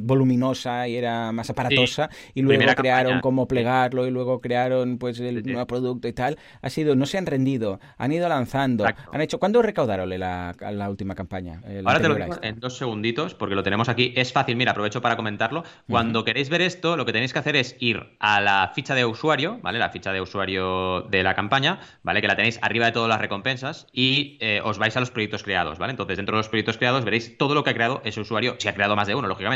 [0.00, 5.42] voluminosa y era más aparatosa y luego crearon cómo plegarlo y luego crearon pues el
[5.44, 6.38] nuevo producto y tal.
[6.62, 9.38] Ha sido, no se han rendido, han ido lanzando, han hecho.
[9.38, 11.60] ¿Cuándo recaudaron la, la última campaña?
[11.84, 14.12] Ahora te lo digo en dos segunditos porque lo tenemos aquí.
[14.16, 15.64] Es fácil, mira, aprovecho para comentarlo.
[15.88, 19.04] Cuando queréis ver esto, lo que tenéis que hacer es ir a la ficha de
[19.04, 19.78] usuario, ¿vale?
[19.78, 22.20] La ficha de usuario de la campaña, ¿vale?
[22.20, 25.42] Que la tenéis arriba de todas las recompensas y eh, os vais a los proyectos
[25.42, 25.92] creados, ¿vale?
[25.92, 28.68] Entonces, dentro de los proyectos creados veréis todo lo que ha creado ese usuario, si
[28.68, 29.53] ha creado más de uno, lógicamente.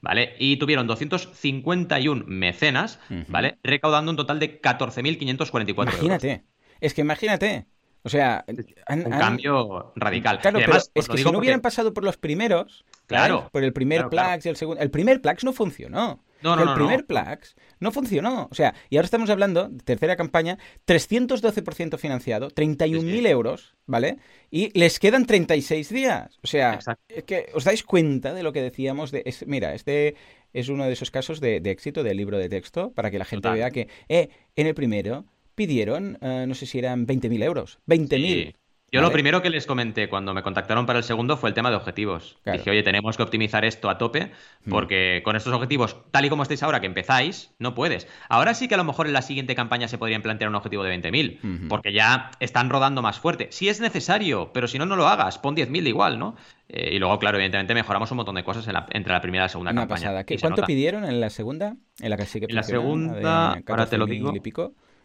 [0.00, 0.34] ¿Vale?
[0.38, 3.58] Y tuvieron 251 mecenas, ¿vale?
[3.62, 6.44] Recaudando un total de 14.544 Imagínate,
[6.80, 7.66] es que imagínate.
[8.02, 8.44] O sea,
[8.88, 10.40] un cambio radical.
[10.40, 14.08] Claro, pero es que si no hubieran pasado por los primeros, claro, por el primer
[14.08, 16.24] Plax y el segundo, el primer Plax no funcionó.
[16.42, 18.48] No, no, el primer Plax no funcionó.
[18.50, 24.18] O sea, y ahora estamos hablando, tercera campaña, 312% financiado, 31.000 euros, ¿vale?
[24.50, 26.38] Y les quedan 36 días.
[26.42, 26.78] O sea,
[27.08, 29.24] es que os dais cuenta de lo que decíamos de...
[29.46, 30.14] mira, este
[30.52, 33.50] es uno de esos casos de, éxito del libro de texto para que la gente
[33.50, 37.78] vea que, eh, en el primero pidieron, eh, no sé si eran 20.000 euros.
[37.86, 38.54] 20.000.
[38.92, 41.70] Yo lo primero que les comenté cuando me contactaron para el segundo fue el tema
[41.70, 42.38] de objetivos.
[42.44, 44.32] Dije, oye, tenemos que optimizar esto a tope
[44.64, 44.70] mm.
[44.70, 48.08] porque con estos objetivos, tal y como estáis ahora que empezáis, no puedes.
[48.28, 50.82] Ahora sí que a lo mejor en la siguiente campaña se podrían plantear un objetivo
[50.82, 53.48] de 20.000 porque ya están rodando más fuerte.
[53.50, 55.38] Si es necesario, pero si no, no lo hagas.
[55.38, 56.36] Pon 10.000 igual, ¿no?
[56.68, 59.48] Eh, y luego, claro, evidentemente mejoramos un montón de cosas entre la primera y la
[59.48, 60.00] segunda Una campaña.
[60.00, 60.24] Pasada.
[60.40, 61.76] ¿Cuánto pidieron en la segunda?
[62.00, 64.32] En la que sí que En la segunda, ahora te lo digo.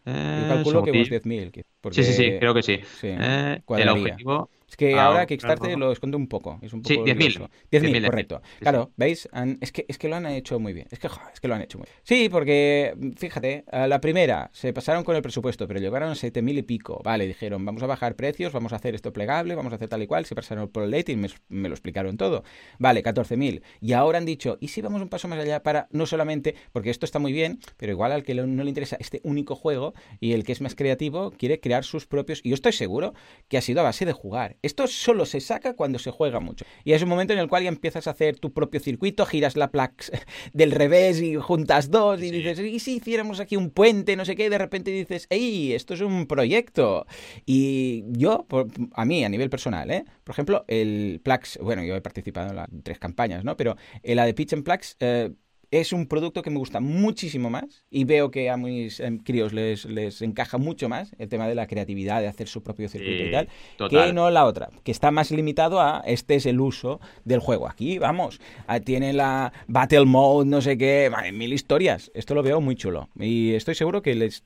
[0.05, 1.51] Yo calculo que unos 10.000.
[1.91, 2.79] Sí, sí, sí, creo que sí.
[3.03, 6.59] Eh, el objetivo es que ah, ahora Kickstarter lo esconde un poco.
[6.61, 7.49] Es un poco sí, 10.000.
[7.71, 8.41] 10.000, correcto.
[8.59, 9.29] claro, ¿veis?
[9.61, 10.87] es, que, es que lo han hecho muy bien.
[10.91, 11.95] Es que, es que lo han hecho muy bien.
[12.03, 16.61] Sí, porque, fíjate, la primera se pasaron con el presupuesto, pero llegaron a 7.000 y
[16.63, 17.01] pico.
[17.03, 20.01] Vale, dijeron, vamos a bajar precios, vamos a hacer esto plegable, vamos a hacer tal
[20.01, 20.25] y cual.
[20.25, 22.43] Se pasaron por el y me, lo explicaron todo.
[22.79, 23.61] Vale, 14.000.
[23.81, 26.89] Y ahora han dicho, ¿y si vamos un paso más allá para no solamente, porque
[26.89, 30.33] esto está muy bien, pero igual al que no le interesa este único juego y
[30.33, 32.41] el que es más creativo quiere crear sus propios.
[32.43, 33.13] Y yo estoy seguro
[33.47, 34.54] que ha sido a base de jugar.
[34.61, 36.65] Esto solo se saca cuando se juega mucho.
[36.83, 39.55] Y es un momento en el cual ya empiezas a hacer tu propio circuito, giras
[39.55, 40.05] la placa
[40.53, 44.35] del revés y juntas dos y dices, ¿y si hiciéramos aquí un puente, no sé
[44.35, 44.45] qué?
[44.45, 45.73] Y de repente dices, ¡ey!
[45.73, 47.05] Esto es un proyecto.
[47.45, 48.45] Y yo,
[48.93, 50.05] a mí, a nivel personal, ¿eh?
[50.23, 53.57] Por ejemplo, el Plax, bueno, yo he participado en las tres campañas, ¿no?
[53.57, 55.31] Pero en la de Pitch and Plax, eh,
[55.71, 59.53] es un producto que me gusta muchísimo más y veo que a mis em, críos
[59.53, 63.23] les, les encaja mucho más el tema de la creatividad, de hacer su propio circuito
[63.23, 63.49] y tal,
[63.89, 67.67] que no la otra, que está más limitado a este es el uso del juego.
[67.67, 68.39] Aquí, vamos,
[68.83, 72.11] tiene la Battle Mode, no sé qué, mil historias.
[72.13, 74.43] Esto lo veo muy chulo y estoy seguro que, les,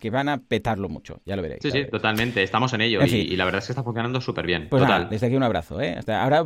[0.00, 1.60] que, van a petarlo mucho, ya lo veréis.
[1.62, 4.68] Sí, sí, totalmente, estamos en ello y, la verdad es que está funcionando súper bien.
[4.68, 5.80] Pues desde aquí un abrazo.
[5.80, 5.98] ¿eh?
[6.08, 6.44] ahora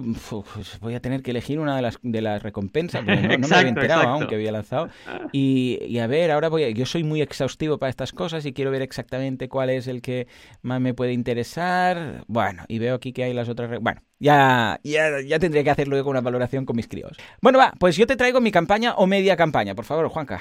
[0.81, 3.95] voy a tener que elegir una de las, de las recompensas, no, no me había
[3.95, 4.89] enterado aún que había lanzado.
[5.33, 8.71] Y, a ver, ahora voy a, yo soy muy exhaustivo para estas cosas y quiero
[8.71, 10.27] ver exactamente cuál es el que
[10.63, 12.25] más me puede interesar.
[12.27, 13.81] Bueno, y veo aquí que hay las otras...
[13.81, 17.17] Bueno, ya, ya, ya tendría que hacer luego una valoración con mis críos.
[17.41, 20.41] Bueno, va, pues yo te traigo mi campaña o media campaña, por favor, Juanca.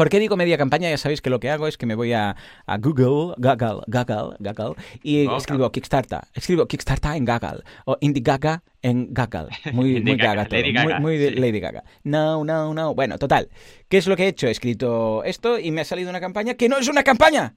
[0.00, 0.88] ¿Por qué digo media campaña?
[0.88, 2.34] Ya sabéis que lo que hago es que me voy a,
[2.78, 6.20] Google, Google, Google, Google, y escribo Kickstarter.
[6.32, 7.64] Escribo Kickstarter en Google.
[7.84, 9.48] O Indiegaga en Google.
[9.74, 10.58] Muy, muy gaga, todo.
[10.58, 11.84] Muy, muy Lady Gaga.
[12.02, 12.94] No, no, no.
[12.94, 13.50] Bueno, total.
[13.90, 14.46] ¿Qué es lo que he hecho?
[14.46, 17.56] He escrito esto y me ha salido una campaña que no es una campaña.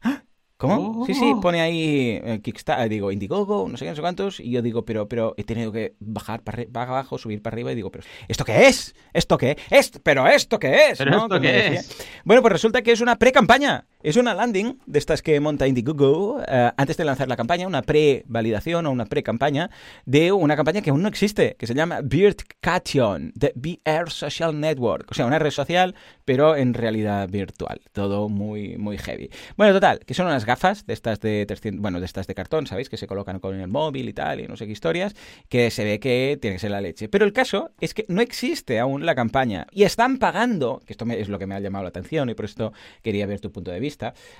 [0.00, 0.24] ¿Ah?
[0.62, 1.04] ¿Cómo?
[1.06, 1.40] Sí, sí, oh.
[1.40, 4.84] pone ahí eh, Kickstarter, digo Indiegogo, no sé qué, no sé cuántos, y yo digo,
[4.84, 8.44] pero, pero he tenido que bajar para, abajo, subir para arriba, y digo, pero ¿esto
[8.44, 8.94] qué es?
[9.12, 9.90] ¿Esto qué es?
[10.04, 10.98] ¿Pero esto qué es?
[10.98, 12.04] ¿Pero esto qué es?
[12.24, 13.86] Bueno, pues resulta que es una pre-campaña.
[14.04, 16.42] Es una landing de estas que monta Indiegogo uh,
[16.76, 19.70] antes de lanzar la campaña, una pre-validación o una pre-campaña
[20.06, 25.08] de una campaña que aún no existe, que se llama Birdcation, de BR Social Network.
[25.12, 25.94] O sea, una red social,
[26.24, 27.80] pero en realidad virtual.
[27.92, 29.30] Todo muy, muy heavy.
[29.56, 32.66] Bueno, total, que son unas gafas de estas de 300, bueno, de estas de cartón,
[32.66, 32.88] ¿sabéis?
[32.88, 35.14] Que se colocan con el móvil y tal, y no sé qué historias,
[35.48, 37.08] que se ve que tiene que ser la leche.
[37.08, 41.04] Pero el caso es que no existe aún la campaña y están pagando, que esto
[41.04, 43.70] es lo que me ha llamado la atención y por esto quería ver tu punto
[43.70, 43.91] de vista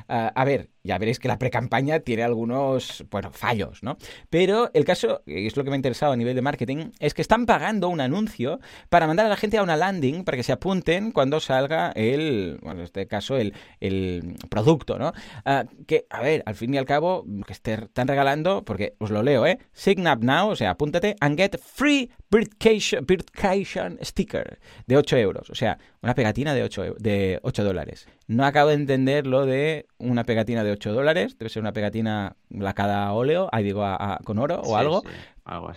[0.09, 3.97] Ah, a ver, ya veréis que la pre-campaña tiene algunos, bueno, fallos, ¿no?
[4.31, 7.15] Pero el caso, y es lo que me ha interesado a nivel de marketing, es
[7.15, 10.43] que están pagando un anuncio para mandar a la gente a una landing para que
[10.43, 15.13] se apunten cuando salga el, bueno, en este caso, el, el producto, ¿no?
[15.45, 19.23] Ah, que, a ver, al fin y al cabo, que están regalando, porque os lo
[19.23, 19.59] leo, ¿eh?
[19.73, 25.51] Sign up now, o sea, apúntate and get free Birdcation, sticker de 8 euros.
[25.51, 28.09] O sea, una pegatina de 8, de 8 dólares.
[28.27, 31.37] No acabo de entender lo de una pegatina de 8 dólares.
[31.39, 33.85] Debe ser una pegatina lacada a óleo, ahí digo,
[34.25, 35.03] con oro o algo.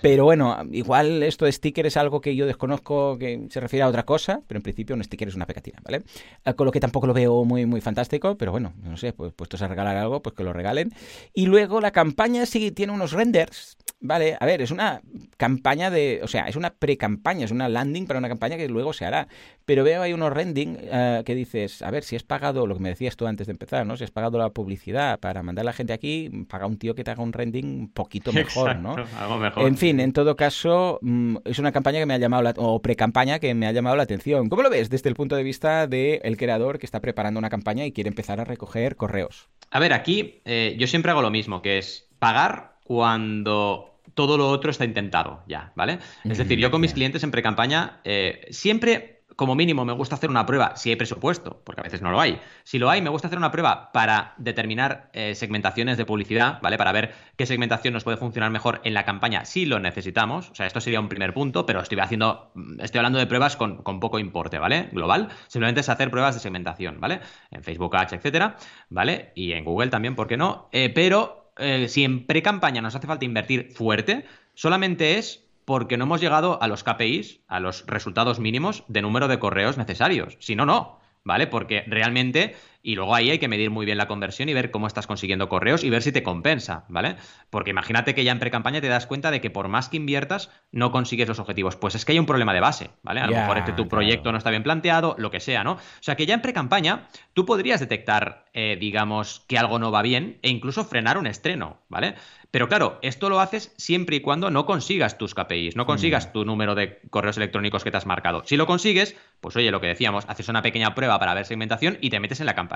[0.02, 3.88] Pero bueno, igual esto de sticker es algo que yo desconozco que se refiere a
[3.88, 6.04] otra cosa, pero en principio un sticker es una pegatina, ¿vale?
[6.46, 9.34] Eh, con lo que tampoco lo veo muy, muy fantástico, pero bueno, no sé, pues
[9.34, 10.94] puestos a regalar algo, pues que lo regalen.
[11.34, 14.38] Y luego la campaña sí tiene unos renders, ¿vale?
[14.40, 15.02] A ver, es una
[15.38, 18.94] campaña de, o sea, es una pre-campaña, es una landing para una campaña que luego
[18.94, 19.28] se hará.
[19.66, 22.82] Pero veo ahí unos rending eh, que dices, a ver, si has pagado, lo que
[22.82, 23.98] me decías tú antes de empezar, ¿no?
[23.98, 27.04] Si has pagado la publicidad para mandar a la gente aquí, paga un tío que
[27.04, 28.96] te haga un rending un poquito mejor, ¿no?
[29.20, 29.68] Algo mejor.
[29.68, 32.82] En fin, en todo caso, mm, es una campaña que me ha llamado, la, o
[32.82, 34.50] pre-campaña que me ha llamado la atención.
[34.50, 37.86] ¿Cómo lo ves desde el punto de vista del creador que está preparando una campaña
[37.86, 39.50] y quiere empezar a recoger correos?
[39.72, 44.48] A ver, aquí eh, yo siempre hago lo mismo, que es pagar cuando todo lo
[44.48, 45.98] otro está intentado ya, ¿vale?
[46.24, 50.30] Es decir, yo con mis clientes en pre-campaña eh, siempre como mínimo me gusta hacer
[50.30, 52.40] una prueba si hay presupuesto, porque a veces no lo hay.
[52.64, 56.78] Si lo hay, me gusta hacer una prueba para determinar eh, segmentaciones de publicidad, ¿vale?
[56.78, 60.52] Para ver qué segmentación nos puede funcionar mejor en la campaña si lo necesitamos.
[60.52, 63.58] O sea, esto sería un primer punto, pero estoy haciendo, mm, estoy hablando de pruebas
[63.58, 64.90] con, poco importe, ¿vale?
[64.92, 65.30] Global.
[65.48, 67.20] Simplemente es hacer pruebas de segmentación, ¿vale?
[67.52, 68.56] En Facebook Ads, etcétera,
[68.90, 69.32] ¿vale?
[69.36, 70.70] Y en Google también, ¿por qué no?
[70.72, 76.06] Eh, pero eh, si en pre-campaña nos hace falta invertir fuerte, solamente es porque no
[76.06, 80.38] hemos llegado a los KPIs, a los resultados mínimos de número de correos necesarios.
[80.40, 81.00] Si no, no.
[81.24, 81.48] ¿Vale?
[81.48, 84.86] Porque realmente, y luego ahí hay que medir muy bien la conversión y ver cómo
[84.86, 87.16] estás consiguiendo correos y ver si te compensa, ¿vale?
[87.50, 90.52] Porque imagínate que ya en pre-campaña te das cuenta de que por más que inviertas,
[90.72, 91.76] no consigues los objetivos.
[91.76, 93.22] Pues es que hay un problema de base, ¿vale?
[93.22, 95.74] A lo mejor este tu proyecto no está bien planteado, lo que sea, ¿no?
[95.74, 100.04] O sea que ya en pre-campaña tú podrías detectar, eh, digamos, que algo no va
[100.04, 102.14] bien e incluso frenar un estreno, ¿vale?
[102.52, 106.32] Pero claro, esto lo haces siempre y cuando no consigas tus KPIs, no consigas mm.
[106.32, 108.44] tu número de correos electrónicos que te has marcado.
[108.46, 111.98] Si lo consigues, pues oye, lo que decíamos, haces una pequeña prueba para ver segmentación
[112.00, 112.75] y te metes en la campaña.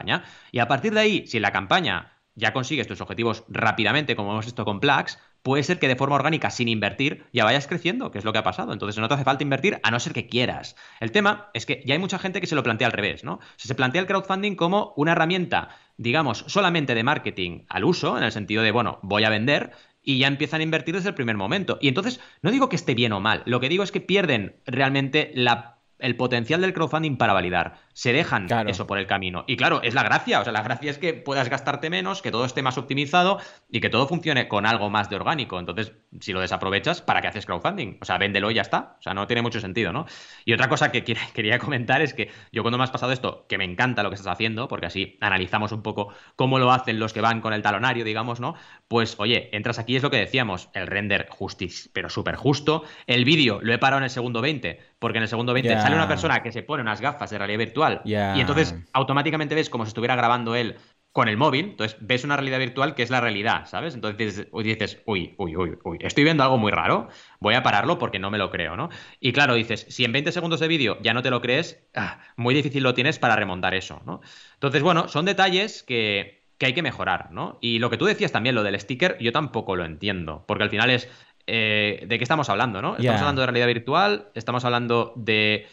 [0.52, 4.32] Y a partir de ahí, si en la campaña ya consigues tus objetivos rápidamente, como
[4.32, 8.12] hemos visto con Plax, puede ser que de forma orgánica, sin invertir, ya vayas creciendo,
[8.12, 8.74] que es lo que ha pasado.
[8.74, 10.76] Entonces no te hace falta invertir a no ser que quieras.
[11.00, 13.39] El tema es que ya hay mucha gente que se lo plantea al revés, ¿no?
[13.58, 18.32] se plantea el crowdfunding como una herramienta, digamos, solamente de marketing al uso, en el
[18.32, 19.72] sentido de, bueno, voy a vender,
[20.02, 21.78] y ya empiezan a invertir desde el primer momento.
[21.82, 24.56] Y entonces, no digo que esté bien o mal, lo que digo es que pierden
[24.66, 27.76] realmente la, el potencial del crowdfunding para validar.
[27.93, 29.43] se dejan eso por el camino.
[29.45, 32.32] Y claro, es la gracia, o sea, la gracia es que puedas gastarte menos, que
[32.32, 33.39] todo esté más optimizado
[33.70, 35.60] y que todo funcione con algo más de orgánico.
[35.60, 37.97] Entonces, si lo desaprovechas, ¿para qué haces crowdfunding?
[38.02, 38.95] O sea, véndelo y ya está.
[39.00, 40.06] O sea, no tiene mucho sentido, ¿no?
[40.45, 43.58] Y otra cosa que quería comentar es que yo cuando me has pasado esto, que
[43.58, 47.12] me encanta lo que estás haciendo, porque así analizamos un poco cómo lo hacen los
[47.12, 48.56] que van con el talonario, digamos, ¿no?
[48.88, 52.84] Pues, oye, entras aquí, es lo que decíamos, el render justis, pero súper justo.
[53.08, 55.96] El vídeo lo he parado en el segundo 20, porque en el segundo 20 sale
[55.96, 59.86] una persona que se pone unas gafas de realidad virtual y entonces automáticamente ves como
[59.86, 60.78] si estuviera grabando él
[61.12, 63.96] con el móvil, entonces ves una realidad virtual que es la realidad, ¿sabes?
[63.96, 67.10] Entonces dices, uy, uy, uy, uy, estoy viendo algo muy raro,
[67.40, 68.90] voy a pararlo porque no me lo creo, ¿no?
[69.20, 72.20] Y claro, dices, si en 20 segundos de vídeo ya no te lo crees, ah,
[72.36, 74.22] muy difícil lo tienes para remontar eso, ¿no?
[74.54, 77.58] Entonces, bueno, son detalles que, que hay que mejorar, ¿no?
[77.60, 80.70] Y lo que tú decías también, lo del sticker, yo tampoco lo entiendo, porque al
[80.70, 81.10] final es
[81.52, 82.95] eh, de qué estamos hablando, ¿no?
[82.97, 85.68] Estamos hablando de realidad virtual, estamos hablando de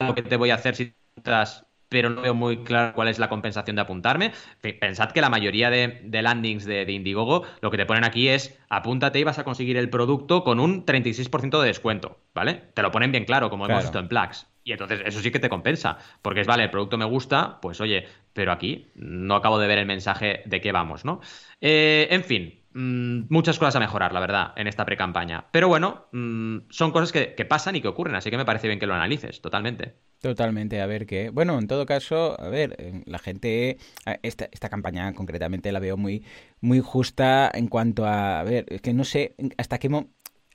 [0.00, 3.20] lo que te voy a hacer si estás pero no veo muy claro cuál es
[3.20, 4.32] la compensación de apuntarme.
[4.80, 9.20] Pensad que la mayoría de, landings de, Indiegogo lo que te ponen aquí es apúntate
[9.20, 12.62] y vas a conseguir el producto con un 36% de descuento, ¿vale?
[12.74, 14.48] Te lo ponen bien claro, como hemos visto en Plax.
[14.64, 17.80] Y entonces eso sí que te compensa, porque es, vale, el producto me gusta, pues
[17.80, 21.20] oye, pero aquí no acabo de ver el mensaje de qué vamos, ¿no?
[21.60, 25.46] Eh, en fin, muchas cosas a mejorar, la verdad, en esta pre-campaña.
[25.52, 28.80] Pero bueno, mm, son cosas que, pasan y que ocurren, así que me parece bien
[28.80, 29.94] que lo analices, totalmente.
[30.20, 31.30] Totalmente, a ver qué.
[31.30, 33.78] Bueno, en todo caso, a ver, eh, la gente.
[34.22, 36.24] Esta, esta campaña concretamente la veo muy,
[36.60, 38.40] muy justa en cuanto a.
[38.40, 39.90] A ver, es que no sé hasta qué,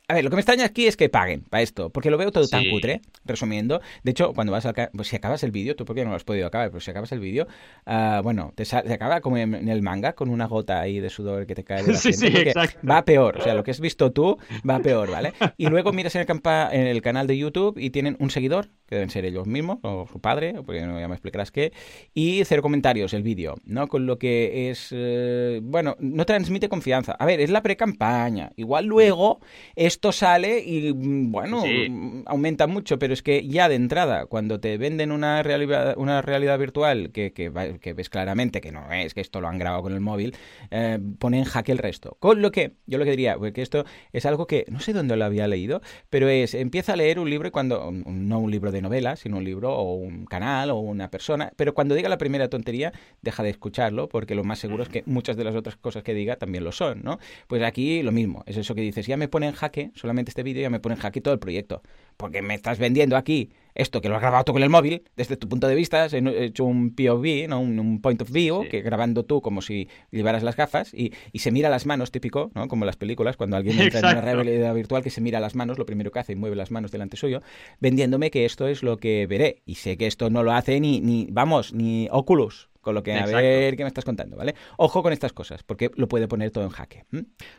[0.09, 2.31] a ver, lo que me extraña aquí es que paguen para esto, porque lo veo
[2.31, 3.79] todo tan cutre, resumiendo.
[4.03, 4.73] De hecho, cuando vas al...
[4.91, 7.11] Pues si acabas el vídeo, tú porque no lo has podido acabar, pero si acabas
[7.11, 7.47] el vídeo,
[7.85, 11.53] uh, bueno, te, acaba como en, el manga, con una gota ahí de sudor que
[11.53, 12.79] te cae de la sí, sí, exacto.
[12.87, 15.33] Va peor, o sea, lo que has visto tú va peor, ¿vale?
[15.57, 16.41] Y luego miras en el,
[16.71, 20.07] en el canal de YouTube y tienen un seguidor, que deben ser ellos mismos, o
[20.11, 21.71] su padre, porque no ya me explicarás qué,
[22.13, 23.87] y cero comentarios el vídeo, ¿no?
[23.87, 24.89] Con lo que es...
[24.91, 27.11] Eh, bueno, no transmite confianza.
[27.19, 28.51] A ver, es la pre-campaña.
[28.55, 29.39] Igual luego
[29.75, 34.27] es esto sale y, mm, bueno, mm, aumenta mucho, pero es que ya de entrada,
[34.27, 39.13] cuando te venden una realidad, una realidad virtual que, que, ves claramente que no es,
[39.13, 40.35] que esto lo han grabado con el móvil,
[40.71, 42.17] eh, pone en jaque el resto.
[42.19, 43.83] Con lo que, yo lo que diría, porque esto
[44.13, 47.29] es algo que no sé dónde lo había leído, pero es, empieza a leer un
[47.29, 51.09] libro cuando, no un libro de novelas, sino un libro o un canal o una
[51.09, 54.89] persona, pero cuando diga la primera tontería, deja de escucharlo, porque lo más seguro es
[54.89, 57.19] que muchas de las otras cosas que diga también lo son, ¿no?
[57.47, 60.43] Pues aquí lo mismo, es eso que dices, ya me pone en jaque solamente este
[60.43, 61.81] vídeo ya me pone en jaque todo el proyecto.
[62.17, 65.37] Porque me estás vendiendo aquí esto que lo has grabado tú con el móvil, desde
[65.37, 67.59] tu punto de vista, has hecho un POV, ¿no?
[67.59, 71.69] un, point of view, que grabando tú como si llevaras las gafas y, se mira
[71.69, 72.67] las manos, típico, ¿no?
[72.67, 75.55] como en las películas, cuando alguien entra en una realidad virtual que se mira las
[75.55, 77.41] manos, lo primero que hace y mueve las manos delante suyo,
[77.79, 79.61] vendiéndome que esto es lo que veré.
[79.65, 83.13] Y sé que esto no lo hace ni, ni vamos, ni Oculus, con lo que
[83.13, 84.55] a ver qué me estás contando, ¿vale?
[84.77, 87.05] Ojo con estas cosas, porque lo puede poner todo en jaque.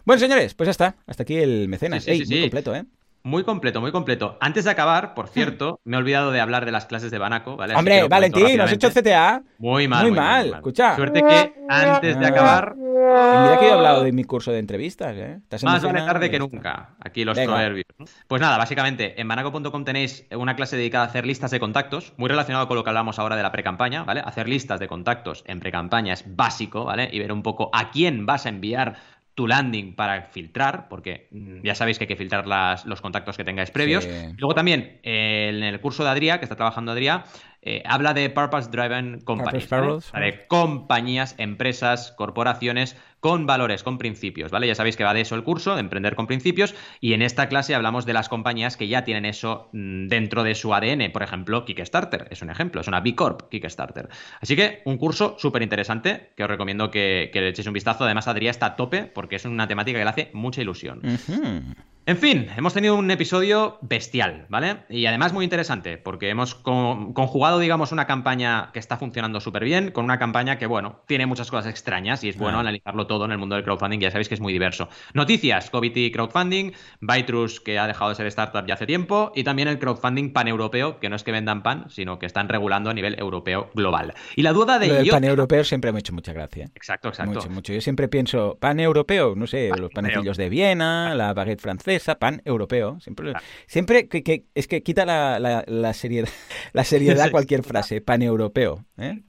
[0.05, 0.97] Bueno, señores, pues ya está.
[1.07, 2.05] Hasta aquí el mecenas.
[2.05, 2.85] Sí, muy completo, ¿eh?
[3.23, 4.39] Muy completo, muy completo.
[4.41, 7.57] Antes de acabar, por cierto, me he olvidado de hablar de las clases de Banaco,
[7.57, 7.75] ¿vale?
[7.75, 9.43] Hombre, Valentín, ¿has hecho CTA?
[9.59, 10.07] Muy mal.
[10.07, 10.55] Muy, mal.
[10.55, 10.97] Escucha.
[10.97, 12.75] Suerte que antes de acabar.
[12.77, 15.41] mira que he hablado de mi curso de entrevistas, ¿eh?
[15.63, 16.95] Más vale tarde que nunca.
[17.01, 17.85] Aquí los proverbios.
[18.27, 22.29] Pues nada, básicamente, en banaco.com tenéis una clase dedicada a hacer listas de contactos, muy
[22.29, 24.23] relacionado con lo que hablamos ahora de la pre-campaña, ¿vale?
[24.25, 27.11] Hacer listas de contactos en pre-campaña es básico, ¿vale?
[27.13, 28.97] Y ver un poco a quién vas a enviar
[29.41, 32.45] tu landing para filtrar, porque mm, ya sabéis que hay que filtrar
[32.85, 34.07] los contactos que tengáis previos.
[34.37, 37.25] Luego también en el curso de Adrià, que está trabajando Adrià,
[37.63, 44.67] eh, habla de Purpose Driven Companies, de compañías, empresas, corporaciones con valores, con principios, ¿vale?
[44.67, 47.49] Ya sabéis que va de eso el curso, de emprender con principios, y en esta
[47.49, 51.23] clase hablamos de las compañías que ya tienen eso mm, dentro de su ADN, por
[51.23, 54.09] ejemplo, Kickstarter, es un ejemplo, es una B Corp Kickstarter.
[54.41, 58.05] Así que un curso súper interesante que os recomiendo que, le echéis un vistazo.
[58.05, 61.03] Además, Adrià está a tope porque es una temática que le hace mucha ilusión.
[62.11, 64.79] En fin, hemos tenido un episodio bestial, ¿vale?
[64.89, 69.93] Y además muy interesante, porque hemos conjugado, digamos, una campaña que está funcionando súper bien
[69.93, 73.31] con una campaña que, bueno, tiene muchas cosas extrañas y es bueno analizarlo todo en
[73.31, 74.89] el mundo del crowdfunding, ya sabéis que es muy diverso.
[75.15, 79.69] Noticias, COVID crowdfunding, Bytrus, que ha dejado de ser startup ya hace tiempo, y también
[79.69, 83.21] el crowdfunding paneuropeo, que no es que vendan pan, sino que están regulando a nivel
[83.21, 84.15] europeo global.
[84.35, 84.99] Y la duda de...
[85.03, 86.73] El paneuropeo siempre me ha hecho mucha gracia.
[86.75, 87.35] Exacto, exacto.
[87.35, 87.73] Mucho, mucho.
[87.73, 92.99] Yo siempre pienso, paneuropeo, no sé, los panecillos de Viena, la baguette francesa, pan europeo.
[93.01, 93.33] Siempre,
[93.67, 96.29] siempre que, es que quita la, la, seriedad,
[96.73, 98.85] la seriedad cualquier frase, pan europeo.
[98.99, 99.23] ¿eh?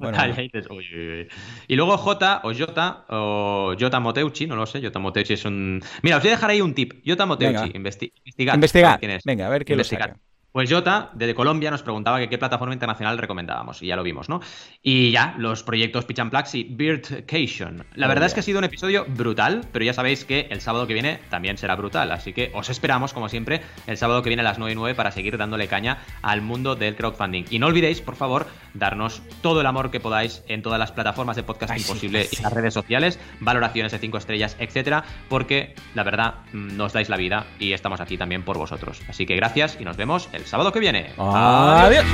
[1.68, 5.82] Y luego J o Jota o Jota Moteuchi, no lo sé, Jota es un...
[6.02, 6.94] Mira, os voy a dejar ahí un tip.
[7.06, 8.56] Jota Moteuchi, investiga.
[8.56, 8.98] Investiga.
[8.98, 9.24] Quién es.
[9.24, 10.18] Venga, a ver qué lo saca.
[10.52, 14.28] Pues Jota, desde Colombia, nos preguntaba que qué plataforma internacional recomendábamos, y ya lo vimos,
[14.28, 14.42] ¿no?
[14.84, 17.86] Y ya, los proyectos Pitch and Plax y Birdcation.
[17.96, 20.60] La Oh, verdad es que ha sido un episodio brutal, pero ya sabéis que el
[20.60, 24.30] sábado que viene también será brutal, así que os esperamos, como siempre, el sábado que
[24.30, 27.46] viene a las 9 y 9 para seguir dándole caña al mundo del crowdfunding.
[27.50, 31.38] Y no olvidéis, por favor, darnos todo el amor que podáis en todas las plataformas
[31.38, 35.06] de podcast Ay, sí, imposible ay, y las redes sociales, valoraciones de 5 estrellas, etcétera,
[35.30, 39.02] porque la verdad mm, nos dais la vida y estamos aquí también por vosotros.
[39.08, 41.12] Así que gracias y nos vemos el sábado que viene.
[41.18, 42.06] Adiós.